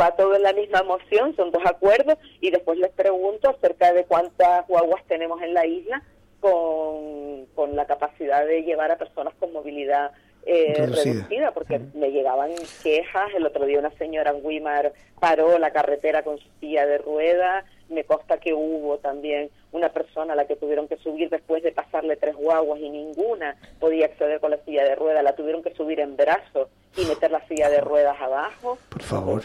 [0.00, 4.04] va todo en la misma moción, son dos acuerdos, y después les pregunto acerca de
[4.04, 6.02] cuántas guaguas tenemos en la isla
[6.40, 10.12] con, con la capacidad de llevar a personas con movilidad
[10.44, 11.52] eh, reducida.
[11.52, 12.50] porque me llegaban
[12.82, 16.98] quejas, el otro día una señora en Wimar paró la carretera con su silla de
[16.98, 21.62] ruedas, me consta que hubo también una persona a la que tuvieron que subir después
[21.62, 25.62] de pasarle tres guaguas y ninguna podía acceder con la silla de ruedas, la tuvieron
[25.62, 28.78] que subir en brazos y meter la silla de ruedas abajo.
[28.88, 29.42] Por favor.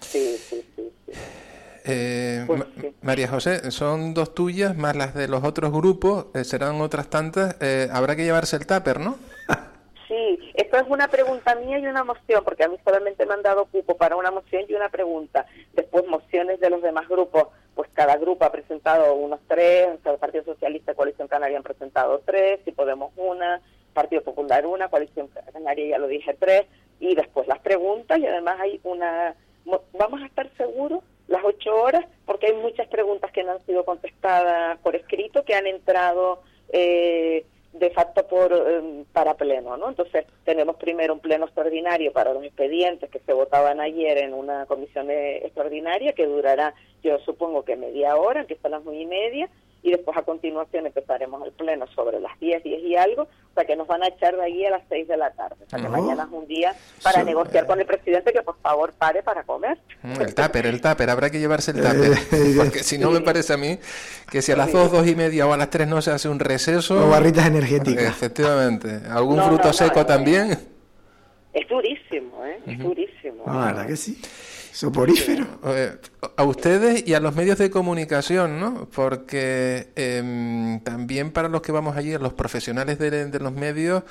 [0.00, 0.92] sí, sí, sí.
[1.88, 2.64] Eh, pues
[3.02, 7.56] María José, son dos tuyas, más las de los otros grupos, eh, serán otras tantas.
[7.60, 9.16] Eh, habrá que llevarse el tupper, ¿no?
[10.08, 13.42] Sí, esto es una pregunta mía y una moción, porque a mí solamente me han
[13.42, 15.46] dado cupo para una moción y una pregunta.
[15.72, 20.12] Después mociones de los demás grupos, pues cada grupo ha presentado unos tres, o sea,
[20.12, 23.60] el Partido Socialista y Coalición Canaria han presentado tres, si Podemos una,
[23.92, 26.66] Partido Popular una, Coalición Canaria ya lo dije tres,
[27.00, 29.34] y después las preguntas y además hay una...
[29.98, 33.84] Vamos a estar seguros las ocho horas, porque hay muchas preguntas que no han sido
[33.84, 36.42] contestadas por escrito, que han entrado
[36.72, 39.88] eh, de facto por em, para pleno, ¿no?
[39.88, 44.66] Entonces tenemos primero un pleno extraordinario para los expedientes que se votaban ayer en una
[44.66, 49.48] comisión extraordinaria que durará, yo supongo que media hora, que son las nueve y media,
[49.82, 53.64] y después a continuación empezaremos el pleno sobre las 10, 10 y algo, o sea
[53.64, 55.56] que nos van a echar de ahí a las 6 de la tarde.
[55.64, 58.92] O sea que mañana es un día para negociar con el presidente que por favor
[58.94, 59.78] pare para comer.
[60.02, 62.18] Mm, el tupper, el tupper, habrá que llevarse el tupper,
[62.56, 63.78] porque si no me parece a mí
[64.30, 66.28] que si a las 2, 2 y media o a las 3 no se hace
[66.28, 67.06] un receso...
[67.06, 68.08] O barritas energéticas.
[68.08, 69.02] Efectivamente.
[69.08, 70.58] ¿Algún fruto seco también?
[71.52, 72.60] Es durísimo, ¿eh?
[72.66, 73.44] Es durísimo.
[73.46, 74.20] Ah, ¿verdad que sí?
[74.76, 75.46] Soporífero.
[76.36, 78.86] a ustedes y a los medios de comunicación, ¿no?
[78.94, 84.02] Porque em, también para los que vamos allí, los profesionales de, los medios,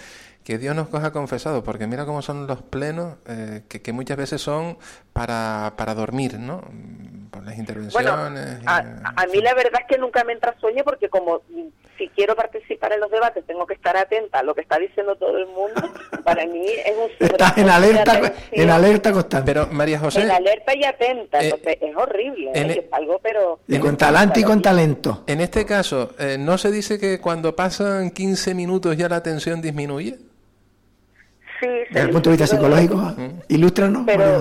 [0.45, 4.39] que Dios nos coja confesado, porque mira cómo son los plenos, eh, que, muchas veces
[4.39, 4.77] son
[5.11, 6.61] para, para dormir, ¿no?
[7.31, 8.59] Por las intervenciones.
[8.67, 11.41] a, a, mí la verdad es que nunca me entra sueño porque como
[11.97, 15.15] si quiero participar en los debates tengo que estar atenta a lo que está diciendo
[15.15, 15.81] todo el mundo.
[16.23, 19.51] Para mí es un Estás en alerta, en alerta constante.
[19.51, 20.21] Pero María José.
[20.21, 22.51] En alerta y atenta, eh, entonces es horrible.
[22.53, 22.71] ¿eh?
[22.71, 23.59] E- algo, pero.
[23.67, 25.23] Y con talante y con talento.
[25.25, 29.61] En este caso, eh, ¿no se dice que cuando pasan 15 minutos ya la tensión
[29.61, 30.19] disminuye?
[31.59, 32.95] Sí, Desde el punto de vista psicológico,
[33.47, 34.03] ilústranos.
[34.05, 34.39] Pero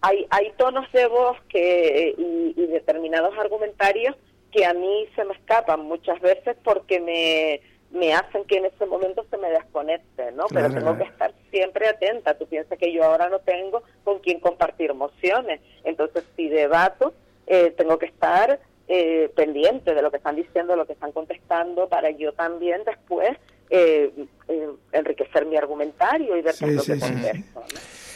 [0.00, 4.16] hay, hay tonos de voz que, y determinados argumentarios
[4.50, 7.60] que a mí se me escapan muchas veces porque me,
[7.90, 10.46] me hacen que en ese momento se me desconecte, ¿no?
[10.48, 12.38] Pero tengo que estar siempre atenta.
[12.38, 15.60] Tú piensas que yo ahora no tengo con quién compartir emociones.
[15.84, 17.14] Entonces, si debato,
[17.46, 21.12] eh, tengo que estar eh, pendiente de lo que están diciendo, de lo que están
[21.12, 23.36] contestando, para yo también después
[23.70, 24.12] eh,
[24.92, 27.64] enriquecer mi argumentario y ver qué es lo que contesto.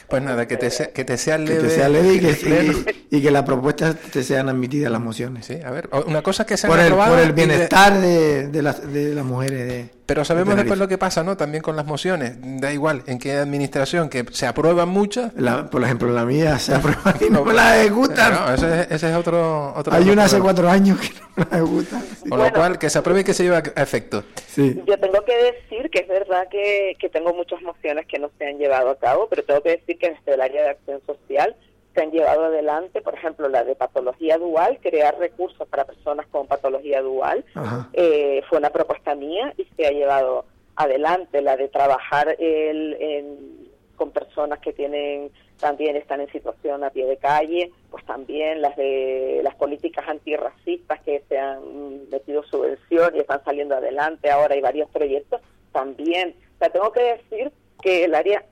[0.09, 1.57] Pues nada, que te, sea, que te sea leve.
[1.57, 5.47] Que te sea leve y que, y, que las propuestas te sean admitidas las mociones.
[5.47, 8.93] Sí, a ver, una cosa que se por el, por el bienestar de, de, las,
[8.93, 9.69] de las mujeres.
[9.69, 11.37] De, pero sabemos después lo que pasa, ¿no?
[11.37, 12.35] También con las mociones.
[12.61, 15.33] Da igual en qué administración, que se aprueban muchas.
[15.71, 18.35] por ejemplo, la mía se aprueba y no me la ejecutan.
[18.35, 21.59] No, ese, ese, es otro, otro Hay una hace cuatro años que no me la
[21.59, 22.03] ejecutan.
[22.29, 24.25] Con lo cual, que se apruebe y que se lleve a efecto.
[24.49, 24.83] Sí.
[24.85, 28.49] Yo tengo que decir que es verdad que, que tengo muchas mociones que no se
[28.49, 31.55] han llevado a cabo, pero tengo que decir que desde el área de acción social
[31.95, 36.47] se han llevado adelante, por ejemplo, la de patología dual, crear recursos para personas con
[36.47, 37.45] patología dual,
[37.93, 40.45] eh, fue una propuesta mía y se ha llevado
[40.77, 41.43] adelante.
[41.43, 47.19] La de trabajar el, con personas que tienen también están en situación a pie de
[47.19, 53.45] calle, pues también las de las políticas antirracistas que se han metido subvención y están
[53.45, 55.41] saliendo adelante, ahora hay varios proyectos
[55.73, 56.35] también.
[56.55, 58.45] O sea, tengo que decir que el área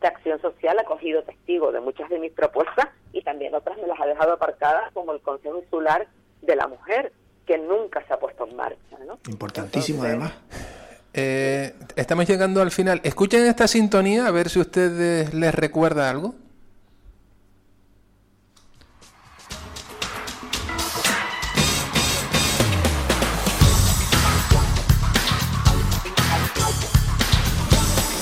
[0.00, 3.86] de acción social ha cogido testigo de muchas de mis propuestas y también otras me
[3.86, 6.06] las ha dejado aparcadas, como el Consejo Insular
[6.42, 7.12] de la Mujer,
[7.46, 8.98] que nunca se ha puesto en marcha.
[9.06, 9.18] ¿no?
[9.28, 10.32] Importantísimo, además.
[11.12, 13.00] Eh, estamos llegando al final.
[13.02, 16.34] Escuchen esta sintonía a ver si ustedes les recuerda algo.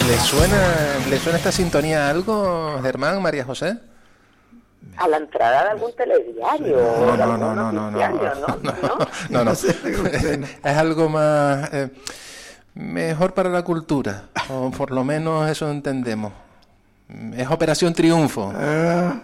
[0.09, 3.77] ¿Le suena, ¿Le suena esta sintonía a algo, Germán, María José?
[4.97, 6.77] A la entrada de algún telediario.
[6.79, 11.91] No, no, no, no, no, no, no, Es algo más eh,
[12.73, 16.33] mejor para la cultura, o por lo menos eso entendemos.
[17.37, 18.53] Es Operación Triunfo.
[18.55, 19.21] Ah.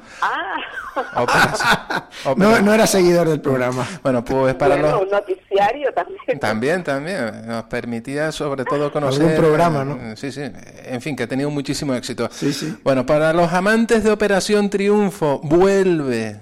[2.36, 3.84] No, no era seguidor del programa.
[4.02, 5.02] Bueno, pues para los...
[5.02, 6.38] Un noticiario también.
[6.38, 7.46] También, también.
[7.46, 9.24] Nos permitía sobre todo conocer...
[9.24, 10.16] Un programa, ¿no?
[10.16, 10.42] Sí, sí.
[10.84, 12.28] En fin, que ha tenido muchísimo éxito.
[12.30, 12.76] Sí, sí.
[12.84, 16.40] Bueno, para los amantes de Operación Triunfo, vuelve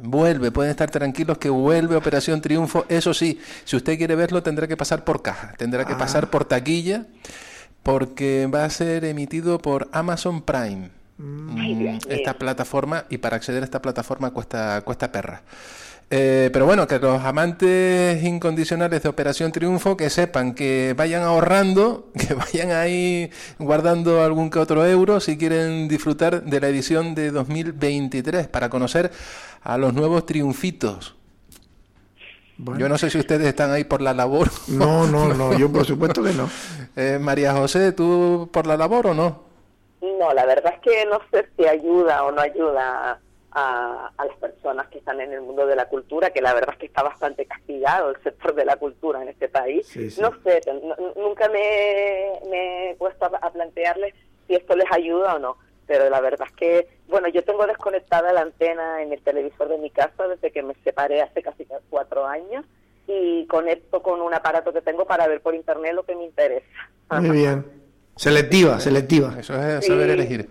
[0.00, 2.86] vuelve, pueden estar tranquilos que vuelve Operación Triunfo.
[2.88, 5.98] Eso sí, si usted quiere verlo tendrá que pasar por caja, tendrá que ah.
[5.98, 7.06] pasar por taquilla,
[7.82, 10.90] porque va a ser emitido por Amazon Prime.
[11.18, 15.42] Mm, esta plataforma y para acceder a esta plataforma cuesta cuesta perra.
[16.10, 22.10] Eh, pero bueno, que los amantes incondicionales de Operación Triunfo que sepan que vayan ahorrando,
[22.18, 27.30] que vayan ahí guardando algún que otro euro si quieren disfrutar de la edición de
[27.30, 29.10] 2023 para conocer
[29.62, 31.17] a los nuevos triunfitos.
[32.76, 34.48] Yo no sé si ustedes están ahí por la labor.
[34.68, 36.48] No, no, no, yo por supuesto que no.
[36.96, 39.42] Eh, María José, ¿tú por la labor o no?
[40.00, 43.20] No, la verdad es que no sé si ayuda o no ayuda
[43.52, 46.78] a, las personas que están en el mundo de la cultura, que la verdad es
[46.78, 49.96] que está bastante castigado el sector de la cultura en este país.
[50.20, 50.60] No sé,
[51.16, 54.14] nunca me, he puesto a, plantearles
[54.46, 55.56] si esto les ayuda o no.
[55.88, 59.78] Pero la verdad es que, bueno, yo tengo desconectada la antena en el televisor de
[59.78, 62.64] mi casa desde que me separé hace casi cuatro años
[63.08, 66.66] y conecto con un aparato que tengo para ver por internet lo que me interesa.
[67.10, 67.64] Muy bien.
[68.16, 69.34] Selectiva, selectiva.
[69.40, 70.50] Eso es saber elegir.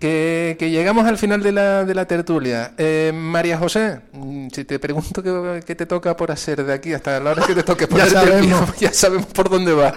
[0.00, 2.72] Que, llegamos al final de la, de la tertulia.
[2.78, 7.20] Eh, María José, mm, si te pregunto qué, te toca por hacer de aquí hasta
[7.20, 8.76] la hora que te toque ya, sabemos.
[8.78, 9.92] ya sabemos por dónde va.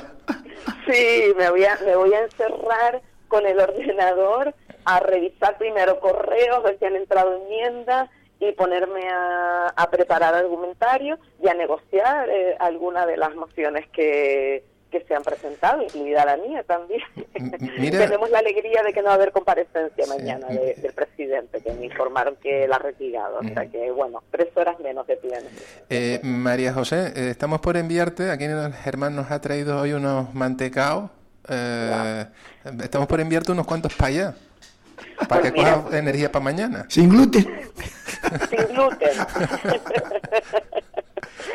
[0.87, 3.01] Sí, me voy, a, me voy a encerrar
[3.31, 4.53] con el ordenador
[4.83, 8.09] a revisar primero correos, ver si han entrado enmiendas
[8.41, 14.65] y ponerme a, a preparar argumentarios y a negociar eh, alguna de las mociones que,
[14.91, 17.01] que se han presentado, incluida la mía también.
[17.33, 21.85] Tenemos la alegría de que no va a haber comparecencia mañana del presidente, que me
[21.85, 23.39] informaron que la ha retirado.
[23.39, 25.45] O sea que, bueno, tres horas menos que tiene.
[25.89, 28.45] Eh, María José, eh, estamos por enviarte, aquí
[28.83, 31.09] Germán nos ha traído hoy unos mantecaos.
[31.47, 32.25] Eh,
[32.83, 34.35] estamos por enviarte unos cuantos para allá.
[35.27, 36.85] Para pues que cojas energía para mañana.
[36.89, 37.45] Sin gluten.
[38.49, 39.09] Sin gluten.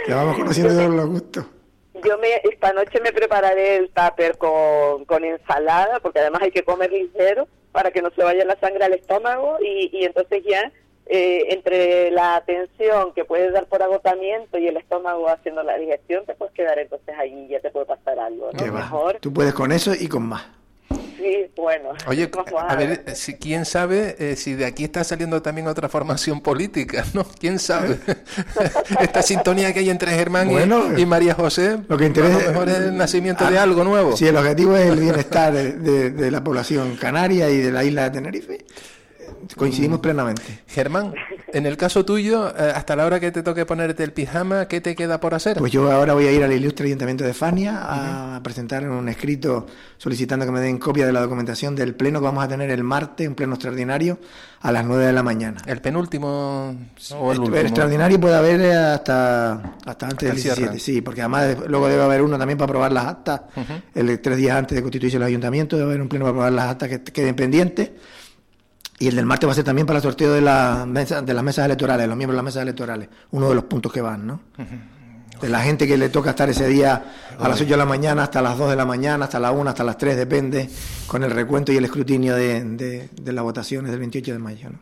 [0.08, 1.46] ya vamos conociendo los gustos
[2.06, 6.62] yo me, esta noche me prepararé el tupper con, con ensalada, porque además hay que
[6.62, 10.72] comer ligero para que no se vaya la sangre al estómago y, y entonces ya
[11.08, 16.26] eh, entre la tensión que puedes dar por agotamiento y el estómago haciendo la digestión,
[16.26, 18.50] te puedes quedar entonces ahí ya te puede pasar algo.
[18.52, 18.72] ¿no?
[18.72, 19.18] Mejor.
[19.20, 20.46] Tú puedes con eso y con más.
[21.16, 21.90] Sí, bueno.
[22.08, 22.28] Oye,
[22.68, 27.04] a ver, si, quién sabe eh, si de aquí está saliendo también otra formación política,
[27.14, 27.24] ¿no?
[27.24, 27.98] ¿Quién sabe?
[29.00, 30.50] Esta sintonía que hay entre Germán
[30.98, 34.16] y, María José, lo que interesa a mejor es el nacimiento de algo nuevo.
[34.16, 38.10] Sí, el objetivo es el bienestar de la población canaria y de la isla de
[38.10, 38.64] Tenerife
[39.56, 40.02] coincidimos mm.
[40.02, 40.60] plenamente.
[40.66, 41.14] Germán,
[41.52, 44.80] en el caso tuyo, eh, hasta la hora que te toque ponerte el pijama, ¿qué
[44.80, 45.58] te queda por hacer?
[45.58, 49.66] Pues yo ahora voy a ir al ilustre ayuntamiento de Fania a presentar un escrito
[49.96, 52.82] solicitando que me den copia de la documentación del pleno que vamos a tener el
[52.82, 54.18] martes, un pleno extraordinario
[54.60, 55.62] a las 9 de la mañana.
[55.66, 56.76] ¿El penúltimo
[57.18, 57.56] o el, último?
[57.56, 62.22] extraordinario puede haber eh, hasta, hasta antes del 17, sí, porque además luego debe haber
[62.22, 63.42] uno también para aprobar las actas,
[63.94, 66.70] el tres días antes de constituirse el ayuntamiento debe haber un pleno para aprobar las
[66.70, 67.90] actas que queden pendientes
[68.98, 71.34] y el del martes va a ser también para el sorteo de, la mesa, de
[71.34, 74.26] las mesas electorales, los miembros de las mesas electorales, uno de los puntos que van,
[74.26, 74.40] ¿no?
[75.40, 77.04] De la gente que le toca estar ese día
[77.38, 79.68] a las 8 de la mañana, hasta las 2 de la mañana, hasta la 1,
[79.68, 80.70] hasta las 3, depende,
[81.06, 82.64] con el recuento y el escrutinio de,
[83.12, 84.78] de, las votaciones del 28 de mayo, ¿no?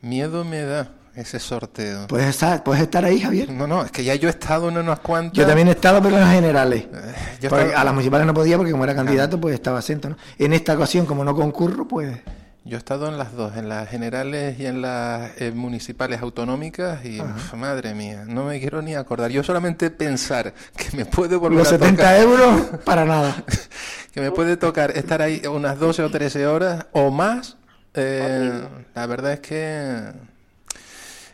[0.00, 2.06] Miedo me da ese sorteo.
[2.06, 3.50] Puedes estar, puedes estar ahí, Javier.
[3.50, 5.34] No, no, es que ya yo he estado en unas cuantas.
[5.34, 6.86] Yo también he estado, pero en las generales.
[6.90, 10.08] Eh, a las municipales no podía porque como era candidato, pues estaba asento.
[10.08, 10.16] ¿no?
[10.38, 12.18] En esta ocasión, como no concurro, pues
[12.64, 17.04] yo he estado en las dos, en las generales y en las eh, municipales autonómicas
[17.04, 17.20] y
[17.56, 19.30] madre mía, no me quiero ni acordar.
[19.30, 23.44] Yo solamente pensar que me puede volver Los 70 euros para nada.
[24.12, 27.56] que me puede tocar estar ahí unas 12 o 13 horas o más.
[27.94, 28.62] Eh,
[28.94, 30.12] la verdad es que,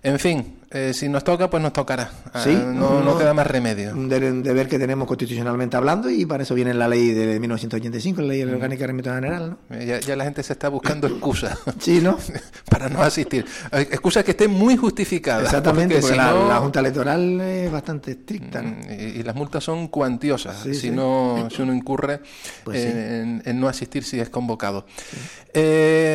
[0.03, 2.11] en fin, eh, si nos toca, pues nos tocará.
[2.35, 3.93] Ah, no, queda más remedio.
[3.93, 8.29] Un deber que tenemos constitucionalmente hablando y para eso viene la ley de 1985, la
[8.29, 8.51] ley mm.
[8.51, 9.57] orgánica de general.
[9.71, 9.77] ¿no?
[9.77, 11.59] Eh, ya, la gente se está buscando excusas.
[11.79, 12.19] sí, ¿no?
[12.71, 13.47] para no asistir.
[13.73, 15.45] Eh, excusas que estén muy justificadas.
[15.45, 18.61] Exactamente, porque, la, Junta Electoral es bastante estricta.
[18.61, 22.21] Mm, y, las multas son cuantiosas si, No, si uno incurre
[22.65, 24.85] pues en, no asistir si es convocado.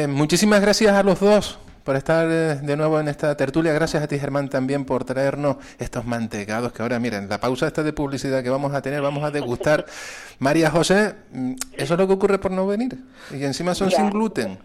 [0.09, 3.73] muchísimas gracias a los dos por estar eh, de nuevo en esta tertulia.
[3.73, 7.83] Gracias a ti, Germán, también por traernos estos mantecados que ahora, miren, la pausa esta
[7.83, 9.85] de publicidad que vamos a tener, vamos a degustar.
[10.39, 12.97] María José, mm, eso es lo que ocurre por no venir.
[13.31, 14.57] Y encima son sin gluten.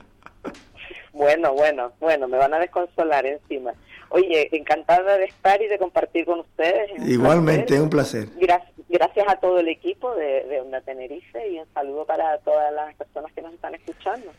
[1.12, 3.72] Bueno, bueno, bueno, me van a desconsolar encima.
[4.10, 6.90] Oye, encantada de estar y de compartir con ustedes.
[7.06, 8.28] Igualmente, un placer.
[8.36, 12.72] Gracias, gracias a todo el equipo de, de Onda Tenerife y un saludo para todas
[12.72, 14.30] las personas que nos están escuchando.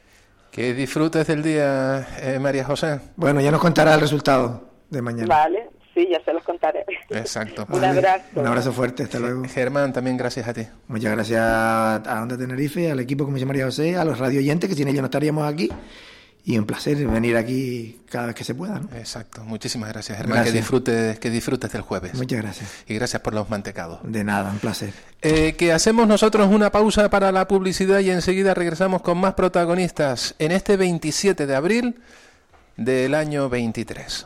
[0.60, 3.00] Que disfrutes del día, eh, María José.
[3.16, 5.34] bueno, ya nos contará el resultado de mañana.
[5.34, 6.84] Vale, sí, ya se los contaré.
[7.12, 7.66] Exacto.
[7.70, 8.26] un abrazo.
[8.36, 9.46] Un abrazo fuerte, hasta luego.
[9.46, 10.68] Germán, también gracias a ti.
[10.90, 14.70] Muchas gracias a Onda Tenerife, al equipo como dice María José, a los radio oyentes,
[14.70, 15.70] que sin ellos no estaríamos aquí
[16.50, 18.82] y un placer venir aquí cada vez que se pueda.
[18.96, 19.44] Exacto.
[19.44, 20.44] Muchísimas gracias, Germán.
[20.44, 22.16] Que disfrutes, que disfrutes del jueves.
[22.16, 22.72] Muchas gracias.
[22.88, 24.00] Y gracias por los mantecados.
[24.02, 24.92] De nada, un placer.
[25.22, 30.34] Eh, que hacemos nosotros una pausa para la publicidad y enseguida regresamos con más protagonistas
[30.40, 32.02] en este 27 de abril
[32.78, 34.26] del año 23.